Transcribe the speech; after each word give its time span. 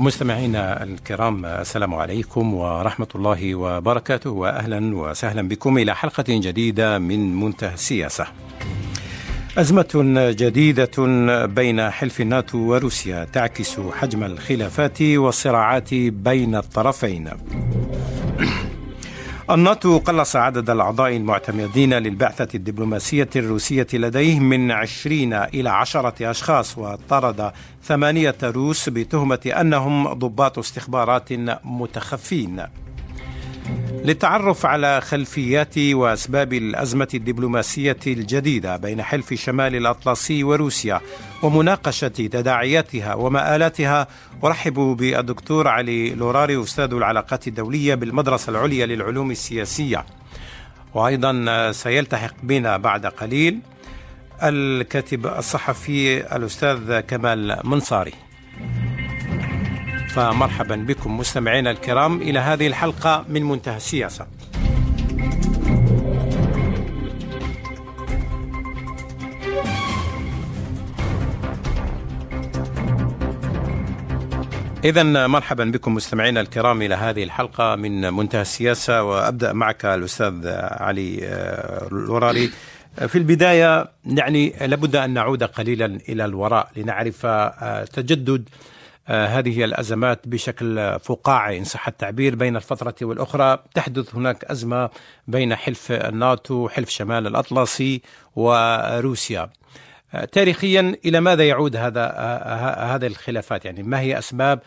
مستمعينا 0.00 0.82
الكرام 0.82 1.46
السلام 1.46 1.94
عليكم 1.94 2.54
ورحمة 2.54 3.06
الله 3.14 3.54
وبركاته 3.54 4.30
وأهلا 4.30 4.96
وسهلا 4.96 5.48
بكم 5.48 5.78
إلى 5.78 5.94
حلقة 5.94 6.24
جديدة 6.28 6.98
من 6.98 7.40
منتهى 7.40 7.74
السياسة. 7.74 8.26
أزمة 9.58 9.90
جديدة 10.38 10.90
بين 11.46 11.90
حلف 11.90 12.20
الناتو 12.20 12.58
وروسيا 12.58 13.24
تعكس 13.24 13.80
حجم 13.80 14.24
الخلافات 14.24 15.02
والصراعات 15.02 15.94
بين 15.94 16.54
الطرفين. 16.54 17.30
الناتو 19.54 19.98
قلص 19.98 20.36
عدد 20.36 20.70
الأعضاء 20.70 21.16
المعتمدين 21.16 21.94
للبعثة 21.94 22.48
الدبلوماسية 22.54 23.28
الروسية 23.36 23.86
لديه 23.92 24.40
من 24.40 24.70
عشرين 24.70 25.34
إلى 25.34 25.70
عشرة 25.70 26.30
أشخاص 26.30 26.78
وطرد 26.78 27.52
ثمانية 27.82 28.36
روس 28.42 28.88
بتهمة 28.88 29.52
أنهم 29.60 30.12
ضباط 30.12 30.58
استخبارات 30.58 31.28
متخفين. 31.64 32.62
للتعرف 34.04 34.66
على 34.66 35.00
خلفيات 35.00 35.78
وأسباب 35.78 36.52
الأزمة 36.52 37.08
الدبلوماسية 37.14 37.96
الجديدة 38.06 38.76
بين 38.76 39.02
حلف 39.02 39.34
شمال 39.34 39.76
الأطلسي 39.76 40.44
وروسيا 40.44 41.00
ومناقشة 41.42 42.08
تداعياتها 42.08 43.14
ومآلاتها. 43.14 44.06
أرحب 44.44 44.74
بالدكتور 44.74 45.68
علي 45.68 46.10
لوراري 46.14 46.62
أستاذ 46.62 46.92
العلاقات 46.92 47.48
الدولية 47.48 47.94
بالمدرسة 47.94 48.50
العليا 48.50 48.86
للعلوم 48.86 49.30
السياسية. 49.30 50.06
وأيضا 50.94 51.72
سيلتحق 51.72 52.34
بنا 52.42 52.76
بعد 52.76 53.06
قليل 53.06 53.58
الكاتب 54.42 55.26
الصحفي 55.26 56.36
الأستاذ 56.36 57.00
كمال 57.00 57.60
منصاري. 57.64 58.12
فمرحبا 60.14 60.76
بكم 60.76 61.16
مستمعينا 61.16 61.70
الكرام 61.70 62.22
إلى 62.22 62.38
هذه 62.38 62.66
الحلقة 62.66 63.24
من 63.28 63.42
منتهى 63.42 63.76
السياسة. 63.76 64.26
إذا 74.84 75.26
مرحبا 75.26 75.64
بكم 75.64 75.94
مستمعينا 75.94 76.40
الكرام 76.40 76.82
إلى 76.82 76.94
هذه 76.94 77.24
الحلقة 77.24 77.76
من 77.76 78.12
منتهى 78.14 78.42
السياسة 78.42 79.02
وأبدأ 79.02 79.52
معك 79.52 79.84
الأستاذ 79.84 80.48
علي 80.58 81.20
لوراري 81.92 82.50
في 83.06 83.18
البداية 83.18 83.90
يعني 84.04 84.54
لابد 84.60 84.96
أن 84.96 85.10
نعود 85.10 85.42
قليلا 85.42 85.98
إلى 86.08 86.24
الوراء 86.24 86.70
لنعرف 86.76 87.26
تجدد 87.92 88.48
هذه 89.06 89.64
الأزمات 89.64 90.28
بشكل 90.28 90.98
فقاعي 91.00 91.58
إن 91.58 91.64
صح 91.64 91.88
التعبير 91.88 92.34
بين 92.34 92.56
الفترة 92.56 92.94
والأخرى. 93.02 93.58
تحدث 93.74 94.14
هناك 94.14 94.44
أزمة 94.44 94.90
بين 95.28 95.54
حلف 95.54 95.92
الناتو 95.92 96.68
حلف 96.68 96.88
شمال 96.90 97.26
الأطلسي 97.26 98.02
وروسيا. 98.36 99.50
تاريخيا 100.32 100.96
إلى 101.04 101.20
ماذا 101.20 101.48
يعود 101.48 101.76
هذا 101.76 102.06
هذه 102.94 103.06
الخلافات؟ 103.06 103.64
يعني 103.64 103.82
ما 103.82 104.00
هي 104.00 104.18
أسباب 104.18 104.60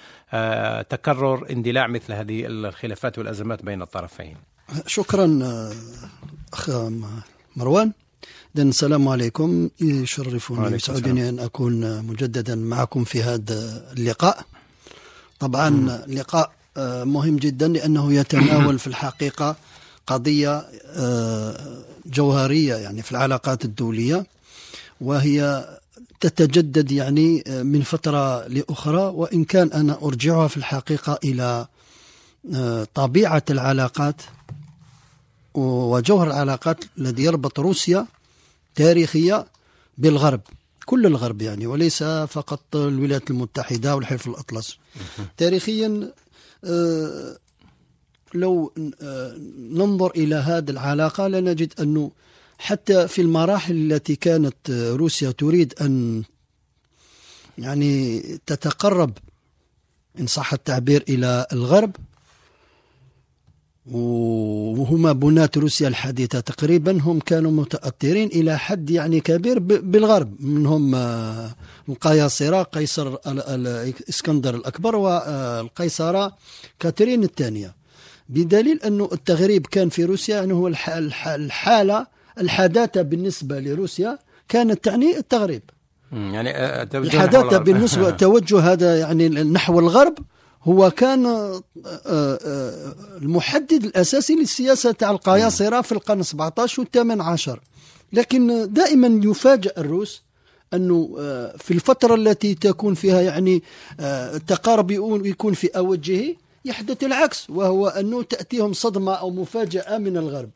تكرر 0.90 1.50
اندلاع 1.52 1.88
مثل 1.88 2.14
هذه 2.14 2.44
الخلافات 2.46 3.18
والأزمات 3.18 3.66
بين 3.66 3.82
الطرفين؟ 3.82 4.38
شكرا 4.88 5.40
أخ 6.54 6.70
مروان. 7.56 7.92
إذن 8.58 8.70
السلام 8.70 9.08
عليكم. 9.08 9.70
يشرفني 9.82 10.60
ويسعدني 10.60 11.30
أن 11.30 11.40
أكون 11.40 12.06
مجددا 12.06 12.56
معكم 12.56 13.04
في 13.04 13.24
هذا 13.24 13.92
اللقاء. 13.98 14.46
طبعا 15.40 15.70
م. 15.70 16.02
لقاء 16.08 16.52
مهم 17.06 17.36
جدا 17.36 17.68
لأنه 17.68 18.14
يتناول 18.14 18.80
في 18.80 18.88
الحقيقة 18.88 19.56
قضية 20.08 20.66
جوهرية 22.06 22.76
يعني 22.76 23.02
في 23.02 23.12
العلاقات 23.12 23.66
الدولية. 23.66 24.26
وهي 25.04 25.66
تتجدد 26.20 26.92
يعني 26.92 27.44
من 27.48 27.82
فترة 27.82 28.48
لأخرى. 28.48 29.02
وإن 29.02 29.44
كان 29.44 29.72
أنا 29.72 30.00
أرجعها 30.04 30.48
في 30.48 30.58
الحقيقة 30.58 31.20
إلى 31.24 31.68
طبيعة 32.94 33.44
العلاقات 33.50 34.22
وجوهر 35.54 36.28
العلاقات 36.28 36.78
الذي 36.98 37.24
يربط 37.24 37.60
روسيا 37.60 38.08
تاريخية 38.76 39.46
بالغرب 39.98 40.42
كل 40.86 41.06
الغرب 41.06 41.42
يعني 41.42 41.68
وليس 41.68 42.04
فقط 42.04 42.76
الولايات 42.76 43.32
المتحدة 43.32 43.96
والحلف 43.96 44.28
الأطلس. 44.28 44.78
تاريخيا 45.38 46.14
لو 48.34 48.74
ننظر 49.58 50.12
إلى 50.12 50.36
هذه 50.36 50.70
العلاقة 50.70 51.28
لنجد 51.28 51.74
أنه 51.80 52.12
حتى 52.58 53.08
في 53.08 53.22
المراحل 53.22 53.92
التي 53.92 54.16
كانت 54.16 54.70
روسيا 54.72 55.32
تريد 55.32 55.74
أن 55.82 56.24
يعني 57.58 58.22
تتقرب 58.46 59.18
إن 60.20 60.28
صح 60.28 60.54
التعبير 60.54 61.04
إلى 61.10 61.46
الغرب 61.54 61.96
وهما 63.86 65.12
بناة 65.12 65.50
روسيا 65.58 65.88
الحديثة 65.88 66.40
تقريبا 66.40 67.02
هم 67.02 67.20
كانوا 67.20 67.52
متأثرين 67.52 68.28
إلى 68.28 68.60
حد 68.60 68.90
يعني 68.90 69.20
كبير 69.20 69.60
بالغرب 69.60 70.42
منهم 70.42 70.96
القياصرة 71.90 72.64
قيصر 72.64 73.18
الإسكندر 73.28 74.56
الأكبر 74.56 74.96
والقيصرة 74.96 76.36
كاترين 76.80 77.24
الثانية. 77.24 77.76
بدليل 78.30 78.80
أنه 78.84 79.10
التغريب 79.12 79.68
كان 79.68 79.90
في 79.90 80.06
روسيا 80.06 80.36
يعني 80.36 80.54
هو 80.54 80.68
الحالة 81.28 82.08
الحداثة 82.40 83.02
بالنسبة 83.02 83.60
لروسيا 83.60 84.20
كانت 84.50 84.84
تعني 84.84 85.18
التغريب. 85.18 85.62
يعني 86.12 86.50
الحداثة 86.84 87.58
بالنسبة 87.58 88.10
توجه 88.24 88.60
هذا 88.60 89.00
يعني 89.00 89.30
نحو 89.30 89.80
الغرب 89.80 90.16
هو 90.64 90.92
كان 90.92 91.52
المحدد 93.22 93.84
الأساسي 93.84 94.36
للسياسة 94.36 94.92
تاع 94.92 95.12
القياصرة 95.12 95.82
في 95.82 95.92
القرن 95.92 96.24
17 96.24 96.82
والثامن 96.82 97.22
عشر. 97.22 97.60
لكن 98.14 98.74
دائما 98.74 99.22
يفاجأ 99.24 99.72
الروس 99.78 100.24
أنه 100.74 101.16
في 101.58 101.72
الفترة 101.72 102.16
التي 102.16 102.56
تكون 102.56 102.94
فيها 102.94 103.22
يعني 103.22 103.64
التقارب 104.00 104.92
يكون 105.26 105.54
في 105.54 105.68
أوجه 105.68 106.36
يحدث 106.66 107.04
العكس 107.04 107.50
وهو 107.50 107.88
أنه 107.88 108.24
تأتيهم 108.24 108.74
صدمة 108.74 109.14
أو 109.14 109.30
مفاجأة 109.30 109.98
من 109.98 110.18
الغرب. 110.18 110.50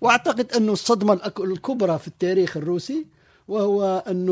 وأعتقد 0.00 0.52
أن 0.52 0.68
الصدمة 0.68 1.20
الكبرى 1.40 1.98
في 1.98 2.08
التاريخ 2.08 2.56
الروسي 2.56 3.06
وهو 3.48 4.04
أن 4.08 4.28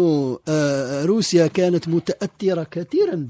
روسيا 1.06 1.47
كانت 1.47 1.88
متأثرة 1.88 2.66
كثيرا 2.70 3.28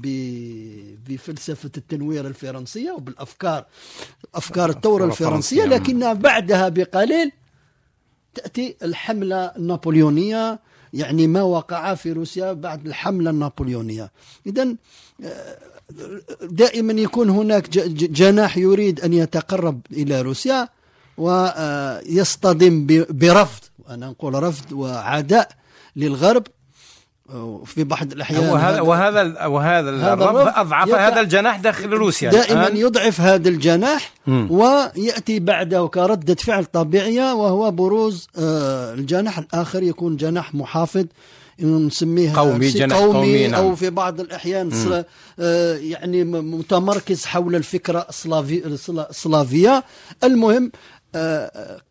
بفلسفة 1.07 1.71
التنوير 1.77 2.27
الفرنسية 2.27 2.91
وبالأفكار 2.91 3.65
أفكار 4.35 4.69
الثورة 4.69 5.05
الفرنسية 5.05 5.65
لكن 5.65 6.13
بعدها 6.13 6.69
بقليل 6.69 7.31
تأتي 8.33 8.75
الحملة 8.83 9.45
النابليونية 9.45 10.59
يعني 10.93 11.27
ما 11.27 11.41
وقع 11.41 11.93
في 11.95 12.11
روسيا 12.11 12.53
بعد 12.53 12.87
الحملة 12.87 13.29
النابليونية. 13.29 14.11
إذا 14.47 14.75
دائما 16.41 16.93
يكون 16.93 17.29
هناك 17.29 17.69
جناح 17.69 18.57
يريد 18.57 19.01
أن 19.01 19.13
يتقرب 19.13 19.81
إلى 19.91 20.21
روسيا. 20.21 20.69
ويصطدم 21.17 22.87
برفض 23.09 23.63
أنا 23.89 24.07
نقول 24.07 24.43
رفض 24.43 24.71
وعداء 24.71 25.49
للغرب 25.95 26.43
في 27.65 27.83
بعض 27.83 28.11
الأحيان 28.11 28.49
وهذا 28.49 28.81
وهذا 28.81 29.45
وهذا 29.45 29.89
الرفض 29.89 30.53
أضعف 30.55 30.89
هذا 30.89 31.21
الجناح 31.21 31.57
داخل 31.57 31.89
روسيا 31.89 32.31
دائما 32.31 32.67
الآن. 32.67 32.77
يضعف 32.77 33.21
هذا 33.21 33.49
الجناح. 33.49 34.13
ويأتي 34.27 35.39
بعده 35.39 35.87
كردة 35.87 36.35
فعل 36.35 36.65
طبيعية 36.65 37.33
وهو 37.33 37.71
بروز 37.71 38.27
الجناح 38.37 39.37
الآخر 39.37 39.83
يكون 39.83 40.17
جناح 40.17 40.55
محافظ 40.55 41.05
نسميه 41.59 42.33
قومي 42.35 42.69
جناح 42.69 42.97
قومي, 42.97 43.13
قومي 43.13 43.47
نعم. 43.47 43.61
أو 43.63 43.75
في 43.75 43.89
بعض 43.89 44.19
الأحيان 44.19 44.67
م. 44.67 45.03
يعني 45.91 46.23
متمركز 46.23 47.25
حول 47.25 47.55
الفكرة 47.55 48.07
السلافيه 49.09 49.83
المهم 50.23 50.71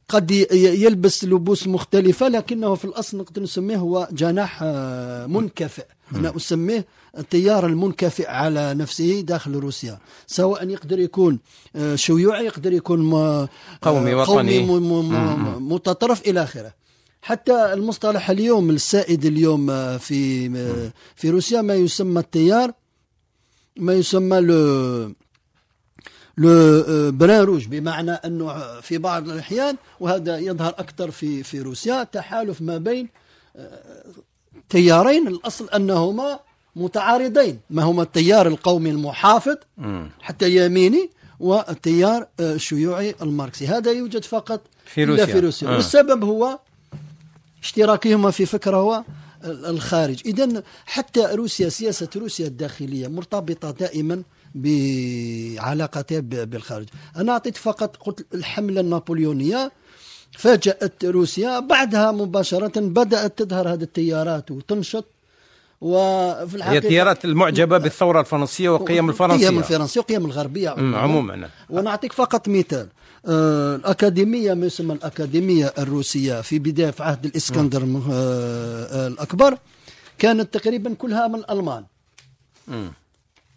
قد 0.08 0.30
يلبس 0.52 1.24
لبوس 1.24 1.66
مختلفة 1.66 2.28
لكنه 2.28 2.74
في 2.74 2.84
الأصل 2.84 3.19
نقدر 3.19 3.42
نسميه 3.42 3.76
هو 3.76 4.08
جناح 4.12 4.62
منكفئ. 5.28 5.84
أنا 6.14 6.36
أسميه 6.36 6.86
التيار 7.19 7.66
المنكفئ 7.66 8.28
على 8.28 8.74
نفسه 8.74 9.20
داخل 9.20 9.52
روسيا. 9.52 9.98
سواء 10.26 10.69
يقدر 10.69 10.98
يكون 10.98 11.38
شيوعي 11.94 12.44
يقدر 12.44 12.72
يكون 12.72 13.12
قومي 13.82 14.14
وطني. 14.14 14.60
متطرف 15.60 16.22
إلى 16.26 16.42
آخره. 16.42 16.74
حتى 17.22 17.72
المصطلح 17.72 18.30
اليوم 18.30 18.70
السائد 18.70 19.24
اليوم 19.24 19.66
في 19.98 20.50
في 21.16 21.30
روسيا 21.30 21.62
ما 21.62 21.74
يسمى 21.74 22.20
التيار 22.20 22.72
ما 23.76 23.92
يسمى 23.92 24.40
le 24.40 25.14
le 26.36 27.10
brun 27.12 27.40
rouge 27.40 27.66
بمعنى 27.67 28.11
أنه 28.11 28.81
في 28.81 28.99
بعض 28.99 29.29
الأحيان 29.29 29.76
وهذا 30.00 30.38
يظهر 30.38 30.75
أكثر 30.79 31.11
في 31.11 31.43
في 31.43 31.61
روسيا 31.61 32.05
تحالف 32.05 32.62
ما 32.62 32.79
بين 32.79 33.08
تيارين 34.69 35.29
الأصل 35.29 35.69
أنهما 35.69 36.40
متعارضين. 36.76 37.61
ما 37.70 37.82
هما 37.82 38.02
التيار 38.02 38.46
القومي 38.46 38.90
المحافظ 38.90 39.56
حتى 40.20 40.56
يميني 40.56 41.11
والتيار 41.40 42.26
الشيوعي 42.40 43.14
الماركسي. 43.23 43.67
هذا 43.67 43.93
يوجد 43.93 44.25
فقط 44.25 44.61
في 44.84 45.05
روسيا, 45.05 45.26
في 45.26 45.40
روسيا. 45.40 45.69
آه. 45.69 45.76
والسبب 45.76 46.25
هو 46.25 46.58
اشتراكهما 47.62 48.31
في 48.31 48.46
فكرة 48.46 48.76
هو 48.76 49.05
الخارج. 49.44 50.23
إذا 50.26 50.62
حتى 50.87 51.20
روسيا 51.20 51.69
سياسة 51.69 52.08
روسيا 52.17 52.46
الداخلية 52.46 53.08
مرتبطة 53.08 53.70
دائما 53.70 54.23
بعلاقتها 54.54 56.20
بالخارج. 56.20 56.87
أنا 57.16 57.32
أعطيت 57.32 57.56
فقط 57.56 57.96
قلت 57.96 58.26
الحملة 58.34 58.81
النابليونية 58.81 59.72
فاجأت 60.38 61.04
روسيا. 61.04 61.58
بعدها 61.60 62.12
مباشرة 62.12 62.81
بدأت 62.81 63.38
تظهر 63.43 63.72
هذه 63.72 63.82
التيارات 63.82 64.50
وتنشط. 64.50 65.04
وفي 65.81 66.54
الحقيقة 66.56 66.75
هي 66.75 66.78
التيارات 66.78 67.25
المعجبة 67.25 67.78
بالثورة 67.78 68.20
الفرنسية 68.20 68.69
وقيم 68.69 69.08
الفرنسية 69.08 69.49
قيم 69.49 69.58
الفرنسية. 69.58 70.00
وقيم 70.00 70.25
الغربية. 70.25 70.70
عموما, 70.70 70.98
عموما. 70.98 71.50
ونعطيك 71.70 72.12
فقط 72.12 72.48
مثال. 72.48 72.88
آه 73.26 73.76
الأكاديمية 73.76 74.55
ما 74.55 74.66
يسمى 74.66 74.94
الأكاديمية 74.94 75.72
الروسية 75.78 76.40
في 76.40 76.58
بداية 76.58 76.90
في 76.90 77.02
عهد 77.02 77.25
الإسكندر 77.25 77.82
آه 77.82 78.06
آه 78.12 79.08
الأكبر 79.08 79.58
كانت 80.19 80.55
تقريبا 80.55 80.94
كلها 80.94 81.28
من 81.28 81.34
الألمان 81.34 81.84
م. 82.69 82.88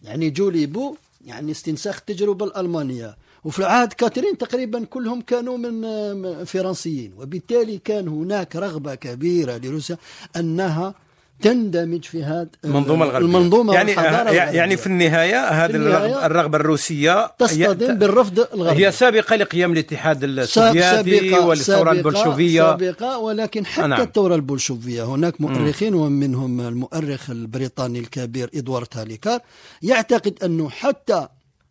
يعني 0.05 0.29
جولي 0.29 0.65
بو 0.65 0.95
يعني 1.25 1.51
استنساخ 1.51 1.97
التجربة 1.97 2.45
الألمانية. 2.45 3.15
وفي 3.43 3.63
عهد 3.63 3.93
كاترين 3.93 4.37
تقريبا 4.37 4.85
كلهم 4.85 5.21
كانوا 5.21 5.57
من 5.57 6.45
فرنسيين. 6.45 7.13
وبالتالي 7.17 7.77
كان 7.77 8.07
هناك 8.07 8.55
رغبة 8.55 8.95
كبيرة 8.95 9.57
لروسيا 9.57 9.97
أنها 10.35 10.93
تندمج 11.41 12.03
في 12.03 12.23
هذا 12.23 12.47
المنظومة 12.65 13.05
الغربية. 13.05 13.25
المنظومة 13.25 13.73
يعني 13.73 13.91
يعني 14.57 14.77
في 14.77 14.87
النهاية 14.87 15.47
هذه 15.47 15.75
الرغبة, 15.75 16.25
الرغبة 16.25 16.57
الروسية 16.57 17.27
تصطدم 17.39 17.95
بالرفض 17.95 18.39
الغربي. 18.53 18.85
هي 18.85 18.91
سابقة 18.91 19.35
لقيام 19.35 19.73
الاتحاد 19.73 20.23
السوفيتي 20.23 21.33
والثورة 21.33 21.91
البولشوفية. 21.91 22.61
سابقة 22.61 23.17
ولكن 23.17 23.65
حتى 23.65 23.87
نعم. 23.87 24.01
الثورة 24.01 24.35
البولشوفية. 24.35 25.03
هناك 25.03 25.41
مؤرخين 25.41 25.93
ومنهم 25.93 26.61
المؤرخ 26.61 27.29
البريطاني 27.29 27.99
الكبير 27.99 28.49
إدوارد 28.55 28.87
هاليكار. 28.93 29.39
يعتقد 29.81 30.43
أنه 30.43 30.69
حتى 30.69 31.27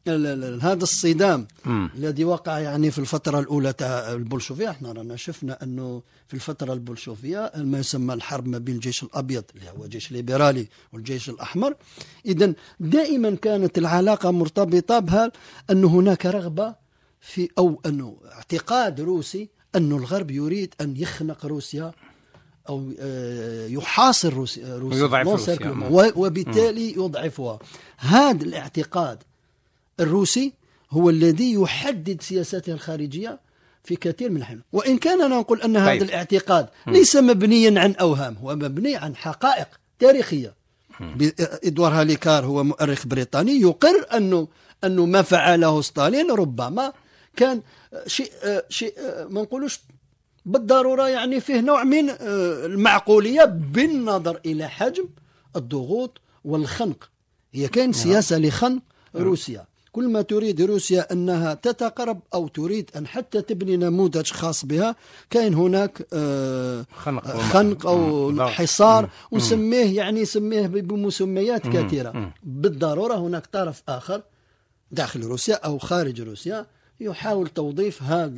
هذا 0.09 0.83
الصدام 0.83 1.47
م. 1.65 1.87
الذي 1.95 2.25
وقع 2.25 2.59
يعني 2.59 2.91
في 2.91 2.99
الفترة 2.99 3.41
الأولى 3.41 3.73
تاع 3.73 4.13
البولشوفية. 4.13 4.71
إحنا 4.71 4.93
رانا 4.93 5.17
شفنا 5.17 5.63
أنه 5.63 6.03
في 6.29 6.35
الفترة 6.35 6.73
البولشوفية 6.73 7.53
ما 7.57 7.79
يسمى 7.79 8.15
الحرب 8.15 8.49
ما 8.49 8.59
بين 8.59 8.75
الجيش 8.75 9.03
الأبيض 9.03 9.45
اللي 9.55 9.71
هو 9.71 9.87
جيش 9.87 10.13
ليبرالي 10.13 10.69
والجيش 10.93 11.31
الأحمر. 11.31 11.75
إذا 12.27 12.53
دائما 12.81 13.31
كانت 13.31 13.79
العلاقة 13.79 14.31
مرتبطة 14.31 14.99
بها 14.99 15.33
أن 15.71 15.85
هناك 15.85 16.27
رغبة 16.27 16.75
في 17.21 17.49
أو 17.59 17.81
أنه 17.87 18.17
اعتقاد 18.33 19.01
روسي 19.01 19.49
أن 19.75 19.93
الغرب 19.93 20.31
يريد 20.31 20.75
أن 20.81 20.97
يخنق 20.97 21.47
روسيا 21.47 21.93
أو 22.69 22.93
آه، 22.99 23.67
يحاصر 23.67 24.33
روسيا, 24.35 24.77
روسيا. 24.77 25.03
ويضعف 25.03 25.27
روسيا. 25.27 26.13
وبالتالي 26.17 26.93
يضعفها. 26.93 27.59
هذا 27.99 28.45
الاعتقاد 28.45 29.23
الروسي 30.01 30.53
هو 30.91 31.11
الذي 31.11 31.53
يحدد 31.53 32.23
سياساته 32.23 32.73
الخارجية 32.73 33.41
في 33.85 33.97
كثير 33.97 34.31
من 34.31 34.37
الأحيان. 34.37 34.61
وإن 34.73 34.99
كان 34.99 35.23
أنا 35.23 35.39
نقول 35.39 35.63
أن 35.63 35.77
هذا 35.77 35.91
طيب. 35.91 36.03
الاعتقاد 36.03 36.69
ليس 36.87 37.17
مبنيا 37.17 37.81
عن 37.81 37.93
أوهام 37.93 38.37
هو 38.37 38.55
مبني 38.57 38.97
عن 38.97 39.17
حقائق 39.17 39.69
تاريخية. 39.99 40.55
إدوار 41.65 41.93
هاليكار 41.93 42.45
هو 42.45 42.65
مؤرخ 42.65 43.07
بريطاني 43.07 43.61
يقر 43.61 44.07
أنه 44.17 44.49
أنه 44.85 45.07
ما 45.07 45.23
فعله 45.23 45.81
ستالين 45.81 46.31
ربما 46.31 46.93
كان 47.37 47.63
شيء 48.07 48.31
شيء 48.69 48.95
ما 49.29 49.43
نقولوش 49.43 49.81
بالضرورة 50.47 51.09
يعني 51.09 51.41
فيه 51.41 51.61
نوع 51.61 51.85
من 51.85 52.11
المعقولية 52.21 53.45
بالنظر 53.45 54.41
إلى 54.47 54.69
حجم 54.69 55.09
الضغوط 55.57 56.21
والخنق. 56.45 57.11
هي 57.53 57.69
كان 57.69 57.85
نعم. 57.85 57.93
سياسة 57.93 58.39
لخنق 58.39 58.83
روسيا 59.15 59.67
كل 59.95 60.09
ما 60.09 60.23
تريد 60.23 60.63
روسيا 60.63 61.13
أنها 61.13 61.55
تتقرب 61.55 62.21
أو 62.35 62.49
تريد 62.49 62.91
أن 62.97 63.07
حتى 63.07 63.43
تبني 63.43 63.77
نموذج 63.77 64.31
خاص 64.31 64.65
بها 64.65 64.97
كاين 65.31 65.55
هناك 65.55 66.07
آه، 66.13 66.87
خنق, 66.97 67.27
خنق 67.27 67.87
أو 67.87 68.33
حصار 68.47 69.11
ونسميه 69.31 69.97
يعني 69.97 70.23
نسميه 70.23 70.67
بمسميات 70.67 71.69
كثيرة. 71.69 72.33
بالضرورة 72.43 73.15
هناك 73.15 73.47
طرف 73.47 73.83
آخر 73.89 74.23
داخل 74.91 75.23
روسيا 75.23 75.55
أو 75.55 75.79
خارج 75.79 76.21
روسيا 76.21 76.67
يحاول 77.01 77.49
توظيف 77.49 78.03
هذا 78.03 78.33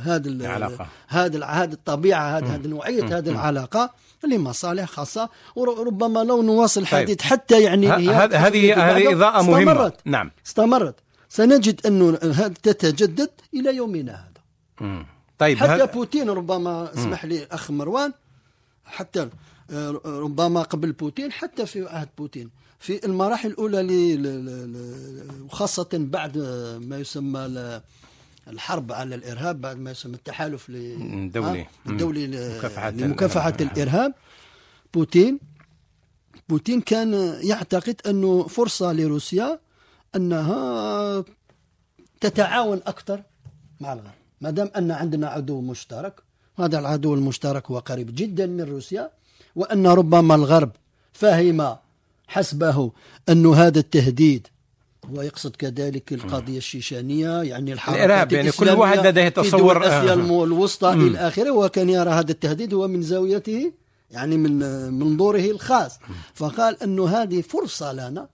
هذا 0.00 0.86
هذا 1.08 1.44
هذه 1.44 1.72
الطبيعة 1.72 2.38
هذه 2.38 2.54
هذه 2.54 2.66
نوعية 2.66 3.18
هذه 3.18 3.30
العلاقة 3.30 3.90
لمصالح 4.24 4.84
خاصة. 4.84 5.28
وربما 5.56 6.24
لو 6.24 6.42
نواصل. 6.42 6.80
الحديث 6.80 7.18
طيب. 7.18 7.26
حتى 7.26 7.62
يعني 7.62 7.88
هذه 7.88 8.24
هذه 8.90 9.12
إضاءة 9.12 9.42
مهمة. 9.42 9.72
استمرت. 9.72 10.00
نعم. 10.04 10.30
استمرت. 10.46 10.94
سنجد 11.28 11.86
انه 11.86 12.12
تتجدد 12.48 13.30
إلى 13.54 13.76
يومنا 13.76 14.12
هذا. 14.12 15.04
طيب 15.38 15.58
حتى 15.58 15.82
هل... 15.82 15.86
بوتين 15.86 16.30
ربما 16.30 16.94
اسمح 16.94 17.24
لي 17.24 17.46
أخ 17.50 17.70
مروان 17.70 18.12
حتى 18.84 19.28
آه، 19.70 20.00
ربما 20.04 20.62
قبل 20.62 20.92
بوتين 20.92 21.32
حتى 21.32 21.66
في 21.66 21.88
عهد 21.88 22.08
بوتين. 22.18 22.50
في 22.78 23.06
المراحل 23.06 23.48
الأولى 23.50 23.80
وخاصة 25.44 25.88
بعد 25.92 26.38
ما 26.82 26.98
يسمى 26.98 27.80
الحرب 28.48 28.92
على 28.92 29.14
الإرهاب 29.14 29.60
بعد 29.60 29.76
ما 29.78 29.90
يسمى 29.90 30.14
التحالف 30.14 30.68
الدولي 30.70 31.66
الدولي 31.86 32.26
لمكافحة 32.90 33.56
الإرهاب. 33.60 34.14
بوتين. 34.94 35.40
بوتين 36.48 36.80
كان 36.80 37.38
يعتقد 37.42 38.00
أنه 38.06 38.42
فرصة 38.42 38.92
لروسيا 38.92 39.60
أنها 40.16 41.24
تتعاون 42.20 42.80
أكثر 42.86 43.22
مع 43.80 43.92
الغرب. 43.92 44.14
ما 44.40 44.50
دام 44.50 44.70
أن 44.76 44.90
عندنا 44.90 45.28
عدو 45.28 45.60
مشترك 45.60 46.22
هذا 46.58 46.78
العدو 46.78 47.14
المشترك 47.14 47.70
هو 47.70 47.78
قريب 47.78 48.14
جدا 48.14 48.46
من 48.46 48.60
روسيا 48.60 49.10
وأن 49.56 49.86
ربما 49.86 50.34
الغرب 50.34 50.70
فهم 51.12 51.76
حسبه 52.26 52.92
أن 53.28 53.46
هذا 53.46 53.78
التهديد. 53.78 54.46
ويقصد 55.12 55.56
كذلك 55.56 56.12
القضية 56.12 56.58
الشيشانية 56.58 57.42
يعني 57.42 57.72
الحركة 57.72 58.04
الإرهاب 58.04 58.32
يعني 58.32 58.50
كل 58.50 58.70
واحد 58.70 59.06
لديه 59.06 59.28
تصور. 59.28 59.80
في 59.80 59.86
آسيا 59.86 60.12
آه. 60.12 60.44
الوسطى 60.44 60.92
إلى 60.92 61.18
آخره 61.18 61.50
وكان 61.50 61.88
يرى 61.88 62.10
هذا 62.10 62.30
التهديد 62.30 62.74
هو 62.74 62.88
من 62.88 63.02
زاويته 63.02 63.72
يعني 64.10 64.36
من 64.36 64.58
منظوره 64.92 65.50
الخاص. 65.50 65.98
فقال 66.34 66.82
أنه 66.82 67.08
هذه 67.08 67.40
فرصة 67.40 67.92
لنا 67.92 68.28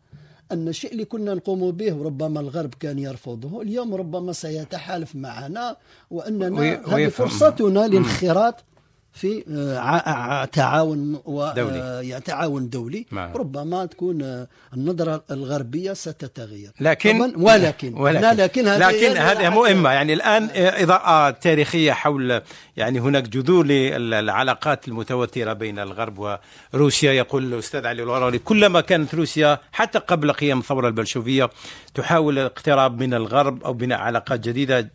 أن 0.52 0.68
الشيء 0.68 0.92
اللي 0.92 1.04
كنا 1.04 1.34
نقوم 1.34 1.70
به. 1.70 1.92
وربما 1.92 2.40
الغرب 2.40 2.74
كان 2.80 2.98
يرفضه 2.98 3.62
اليوم 3.62 3.94
ربما 3.94 4.32
سيتحالف 4.32 5.16
معنا 5.16 5.76
وأننا 6.10 6.80
هذه 6.86 7.08
فرصتنا 7.08 7.86
للانخراط 7.86 8.64
في 9.12 9.44
آه، 9.50 10.44
تعاون 10.44 11.12
دولي. 11.26 11.82
آه، 11.82 12.00
يعني 12.00 12.24
تعاون 12.24 12.68
دولي. 12.68 13.06
معه. 13.10 13.32
ربما 13.36 13.86
تكون 13.86 14.22
آه، 14.22 14.48
النظرة 14.74 15.24
الغربية 15.30 15.92
ستتغير. 15.92 16.70
لكن 16.80 17.20
ولكن. 17.36 17.94
ولكن, 17.94 18.36
لكن 18.36 18.68
هذه 18.68 18.78
لكن 18.90 19.16
هذه 19.16 19.48
مهمة. 19.48 19.90
يعني 19.90 20.12
الآن 20.12 20.48
إضاءة 20.54 21.30
تاريخية 21.30 21.92
حول 21.92 22.42
يعني 22.76 23.00
هناك 23.00 23.28
جذور 23.28 23.66
للعلاقات 23.66 24.88
المتوترة 24.88 25.52
بين 25.52 25.78
الغرب 25.78 26.38
وروسيا. 26.74 27.12
يقول 27.12 27.54
الأستاذ 27.54 27.86
علي 27.86 28.02
الوراري 28.02 28.38
كلما 28.38 28.80
كانت 28.80 29.14
روسيا 29.14 29.58
حتى 29.72 29.98
قبل 29.98 30.32
قيام 30.32 30.58
الثورة 30.58 30.88
البلشوفية 30.88 31.50
تحاول 31.94 32.38
الاقتراب 32.38 33.02
من 33.02 33.14
الغرب 33.14 33.64
أو 33.64 33.72
بناء 33.72 33.98
علاقات 33.98 34.40
جديدة 34.40 34.90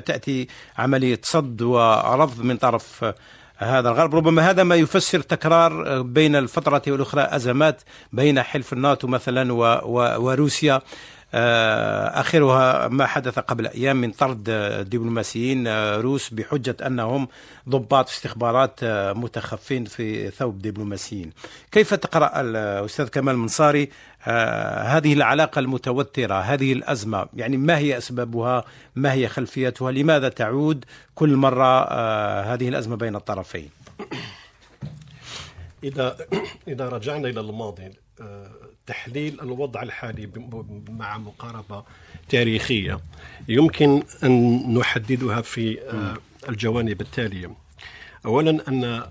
تأتي 0.00 0.46
عملية 0.78 1.20
صد 1.22 1.62
ورفض 1.62 2.42
من 2.44 2.56
طرف 2.56 3.04
هذا 3.58 3.88
الغرب. 3.88 4.14
ربما 4.14 4.50
هذا 4.50 4.62
ما 4.64 4.74
يفسر 4.74 5.20
تكرار 5.20 6.02
بين 6.02 6.36
الفترة 6.36 6.82
والأخرى 6.88 7.22
أزمات 7.22 7.82
بين 8.12 8.42
حلف 8.42 8.72
الناتو 8.72 9.08
مثلا 9.08 9.52
وروسيا. 10.18 10.80
آخرها 12.20 12.88
ما 12.88 13.06
حدث 13.06 13.38
قبل 13.38 13.66
أيام 13.66 13.96
من 13.96 14.10
طرد 14.10 14.44
دبلوماسيين 14.90 15.68
روس 15.94 16.30
بحجة 16.30 16.76
أنهم 16.86 17.28
ضباط 17.68 18.08
استخبارات 18.08 18.80
متخفين 19.16 19.84
في 19.84 20.30
ثوب 20.30 20.62
دبلوماسيين. 20.62 21.32
كيف 21.72 21.94
تقرأ 21.94 22.40
الاستاذ 22.40 23.08
كمال 23.08 23.36
منصاري 23.36 23.90
هذه 24.86 25.12
العلاقة 25.12 25.58
المتوترة، 25.58 26.34
هذه 26.34 26.72
الأزمة، 26.72 27.26
يعني 27.34 27.56
ما 27.56 27.78
هي 27.78 27.98
أسبابها؟ 27.98 28.64
ما 28.96 29.12
هي 29.12 29.28
خلفيتها؟ 29.28 29.92
لماذا 29.92 30.28
تعود 30.28 30.84
كل 31.14 31.36
مرة 31.36 31.84
هذه 32.40 32.68
الأزمة 32.68 32.96
بين 32.96 33.16
الطرفين؟ 33.16 33.68
إذا 35.84 36.16
إذا 36.68 36.88
رجعنا 36.88 37.28
إلى 37.28 37.40
الماضي 37.40 37.90
آه، 38.20 38.50
تحليل 38.86 39.40
الوضع 39.40 39.82
الحالي 39.82 40.30
مع 40.88 41.18
مقاربة 41.18 41.84
تاريخية. 42.28 43.00
يمكن 43.48 44.02
أن 44.24 44.74
نحددها 44.78 45.40
في 45.40 45.80
آه، 45.82 46.16
الجوانب 46.48 47.00
التالية. 47.00 47.50
أولا 48.26 48.68
أن 48.68 49.02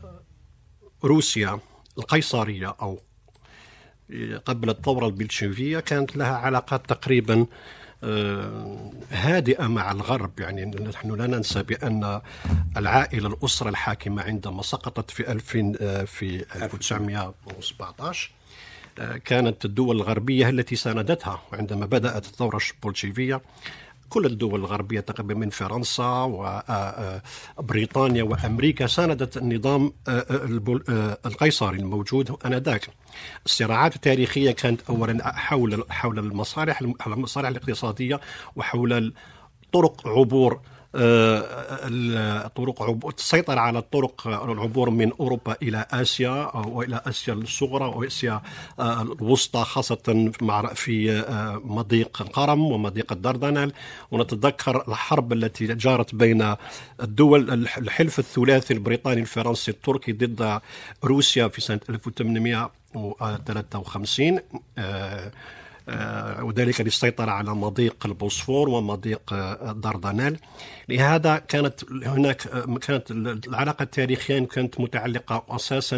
روسيا 1.03 1.59
القيصرية 1.97 2.75
أو 2.81 2.99
قبل 4.45 4.69
الثورة 4.69 5.07
البلشفية 5.07 5.79
كانت 5.79 6.17
لها 6.17 6.35
علاقات 6.35 6.89
تقريبا 6.89 7.45
آه، 8.03 8.91
هادئة 9.11 9.67
مع 9.67 9.91
الغرب. 9.91 10.39
يعني 10.39 10.65
نحن 10.65 11.11
لا 11.15 11.27
ننسى 11.27 11.63
بأن 11.63 12.21
العائلة 12.77 13.27
الأسرة 13.27 13.69
الحاكمة 13.69 14.23
عندما 14.23 14.61
سقطت 14.61 15.11
في 15.11 15.31
2000 15.31 15.73
آه، 15.81 16.03
في 16.03 16.45
1917 16.55 18.31
آه، 18.31 18.44
كانت 19.25 19.65
الدول 19.65 19.95
الغربية 19.95 20.49
التي 20.49 20.75
ساندتها 20.75 21.41
وعندما 21.53 21.85
بدأت 21.85 22.25
الثورة 22.25 22.59
البولشيفية 22.75 23.41
كل 24.09 24.25
الدول 24.25 24.59
الغربية 24.59 24.99
تقريبا 24.99 25.33
من 25.33 25.49
فرنسا 25.49 26.03
وبريطانيا 27.57 28.23
وأمريكا 28.23 28.87
ساندت 28.87 29.37
النظام 29.37 29.93
القيصري 31.25 31.77
الموجود 31.77 32.37
آنذاك. 32.45 32.87
الصراعات 33.45 33.95
التاريخية 33.95 34.51
كانت 34.51 34.81
أولا 34.89 35.31
حول 35.37 35.83
حول 35.89 36.19
المصالح 36.19 36.81
المصالح 37.07 37.47
الاقتصادية 37.49 38.19
وحول 38.55 39.13
طرق 39.73 40.07
عبور 40.07 40.61
الطرق 40.95 42.81
عبور 42.83 43.13
السيطرة 43.17 43.59
على 43.59 43.79
الطرق 43.79 44.27
العبور 44.27 44.89
من 44.89 45.11
أوروبا 45.19 45.55
إلى 45.61 45.85
آسيا 45.91 46.57
وإلى 46.57 47.01
آسيا 47.05 47.33
الصغرى 47.33 47.85
وآسيا 47.85 48.41
الوسطى 48.79 49.63
خاصة 49.63 50.31
في 50.75 51.23
مضيق 51.65 52.21
القرم 52.21 52.65
ومضيق 52.65 53.11
الدردنل 53.11 53.73
ونتذكر 54.11 54.83
الحرب 54.87 55.33
التي 55.33 55.67
جارت 55.67 56.15
بين 56.15 56.55
الدول 57.01 57.49
الحلف 57.77 58.19
الثلاثي 58.19 58.73
البريطاني 58.73 59.21
الفرنسي 59.21 59.71
التركي 59.71 60.11
ضد 60.11 60.59
روسيا 61.03 61.47
في 61.47 61.61
سنة 61.61 61.79
1853 61.89 64.39
آه، 64.77 65.31
وذلك 66.41 66.81
للسيطرة 66.81 67.31
على 67.31 67.55
مضيق 67.55 68.05
البوسفور 68.05 68.69
ومضيق 68.69 69.33
آه، 69.33 69.71
دردنال 69.71 70.37
لهذا 70.89 71.37
كانت 71.37 71.91
هناك 71.91 72.47
آه، 72.47 72.77
كانت 72.81 73.11
العلاقة 73.47 73.83
التاريخية 73.83 74.39
كانت 74.39 74.79
متعلقة 74.79 75.45
أساسا 75.49 75.97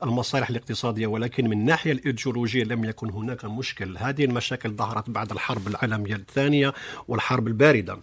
بالمصالح 0.00 0.50
الاقتصادية 0.50 1.06
ولكن 1.06 1.44
من 1.44 1.52
الناحية 1.52 1.92
الإيديولوجية 1.92 2.64
لم 2.64 2.84
يكن 2.84 3.10
هناك 3.10 3.44
مشكل. 3.44 3.96
هذه 3.98 4.24
المشاكل 4.24 4.70
ظهرت 4.70 5.10
بعد 5.10 5.32
الحرب 5.32 5.68
العالمية 5.68 6.14
الثانية 6.14 6.72
والحرب 7.08 7.46
الباردة. 7.48 7.98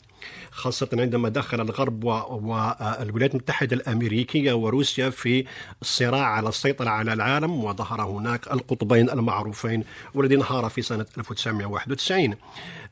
خاصة 0.51 0.89
عندما 0.93 1.29
دخل 1.29 1.61
الغرب 1.61 2.03
والولايات 2.03 3.31
المتحدة 3.31 3.75
الأمريكية 3.75 4.53
وروسيا 4.53 5.09
في 5.09 5.45
الصراع 5.81 6.25
على 6.25 6.49
السيطرة 6.49 6.89
على 6.89 7.13
العالم 7.13 7.63
وظهر 7.63 8.01
هناك 8.01 8.47
القطبين 8.51 9.09
المعروفين 9.09 9.83
والذي 10.13 10.35
انهار 10.35 10.69
في 10.69 10.81
سنة 10.81 11.05
1991 11.17 12.33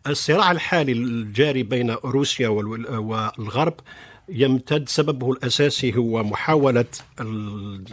الصراع 0.08 0.52
الحالي 0.52 0.92
الجاري 0.92 1.64
بين 1.64 1.92
روسيا 1.92 2.48
والغرب 2.50 3.74
يمتد 4.30 4.90
سببه 4.90 5.32
الأساسي 5.32 5.96
هو 5.98 6.24
محاولة 6.24 6.86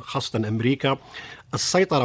خاصة 0.00 0.48
أمريكا 0.48 0.98
السيطرة 1.54 2.04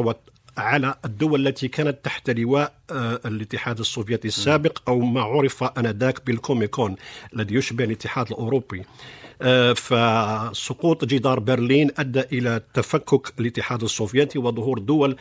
على 0.58 0.96
الدول 1.06 1.48
التي 1.48 1.68
كانت 1.68 1.98
تحت 2.04 2.30
لواء 2.30 2.74
آه، 2.92 3.20
الاتحاد 3.26 3.80
السوفيتي 3.80 4.28
السابق 4.28 4.78
أو 4.88 5.00
ما 5.00 5.22
عرف 5.22 5.64
آنذاك 5.64 6.26
بالكوميكون 6.26 6.96
الذي 7.36 7.56
يشبه 7.56 7.84
الاتحاد 7.84 8.28
الأوروبي. 8.28 8.84
آه، 9.42 9.74
فسقوط 9.74 11.06
جدار 11.06 11.40
برلين 11.40 11.92
أدى 11.98 12.20
إلى 12.20 12.62
تفكك 12.74 13.34
الاتحاد 13.40 13.84
السوفيتي 13.84 14.40
وظهور 14.40 14.80
دول 14.80 15.18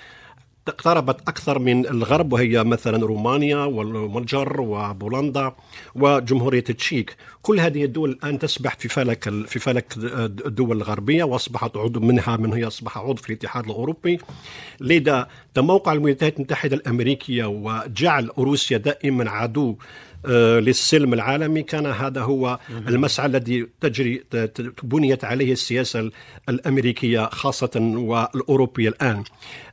اقتربت 0.68 1.28
أكثر 1.28 1.58
من 1.58 1.86
الغرب 1.86 2.32
وهي 2.32 2.64
مثلا 2.64 3.06
رومانيا 3.06 3.56
والمجر 3.56 4.60
وبولندا 4.60 5.52
وجمهورية 5.94 6.60
تشيك. 6.60 7.16
كل 7.42 7.60
هذه 7.60 7.84
الدول 7.84 8.10
الآن 8.10 8.38
تسبح 8.38 8.76
في 8.78 8.88
فلك 8.88 9.28
في 9.46 9.58
فلك 9.58 9.94
الدول 10.46 10.76
الغربية 10.76 11.24
وأصبحت 11.24 11.76
عضو 11.76 12.00
منها 12.00 12.36
من 12.36 12.52
هي 12.52 12.66
أصبح 12.66 12.98
عضو 12.98 13.14
في 13.14 13.30
الاتحاد 13.30 13.64
الأوروبي. 13.64 14.18
لذا 14.80 15.28
تموقع 15.54 15.92
الولايات 15.92 16.36
المتحدة 16.36 16.76
الأمريكية 16.76 17.44
وجعل 17.44 18.30
روسيا 18.38 18.78
دائما 18.78 19.30
عدو 19.30 19.76
للسلم 20.60 21.14
العالمي. 21.14 21.62
كان 21.62 21.86
هذا 21.86 22.20
هو 22.20 22.58
المسعى 22.70 23.26
الذي 23.26 23.66
تجري 23.80 24.24
بنيت 24.82 25.24
عليه 25.24 25.52
السياسة 25.52 26.10
الأمريكية 26.48 27.26
خاصة 27.26 27.70
والأوروبية 27.96 28.88
الآن. 28.88 29.24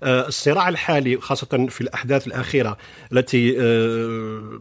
آه، 0.03 0.27
الصراع 0.27 0.69
الحالي 0.69 1.17
خاصة 1.17 1.67
في 1.69 1.81
الأحداث 1.81 2.27
الأخيرة 2.27 2.77
التي 3.13 3.55
آه، 3.61 4.59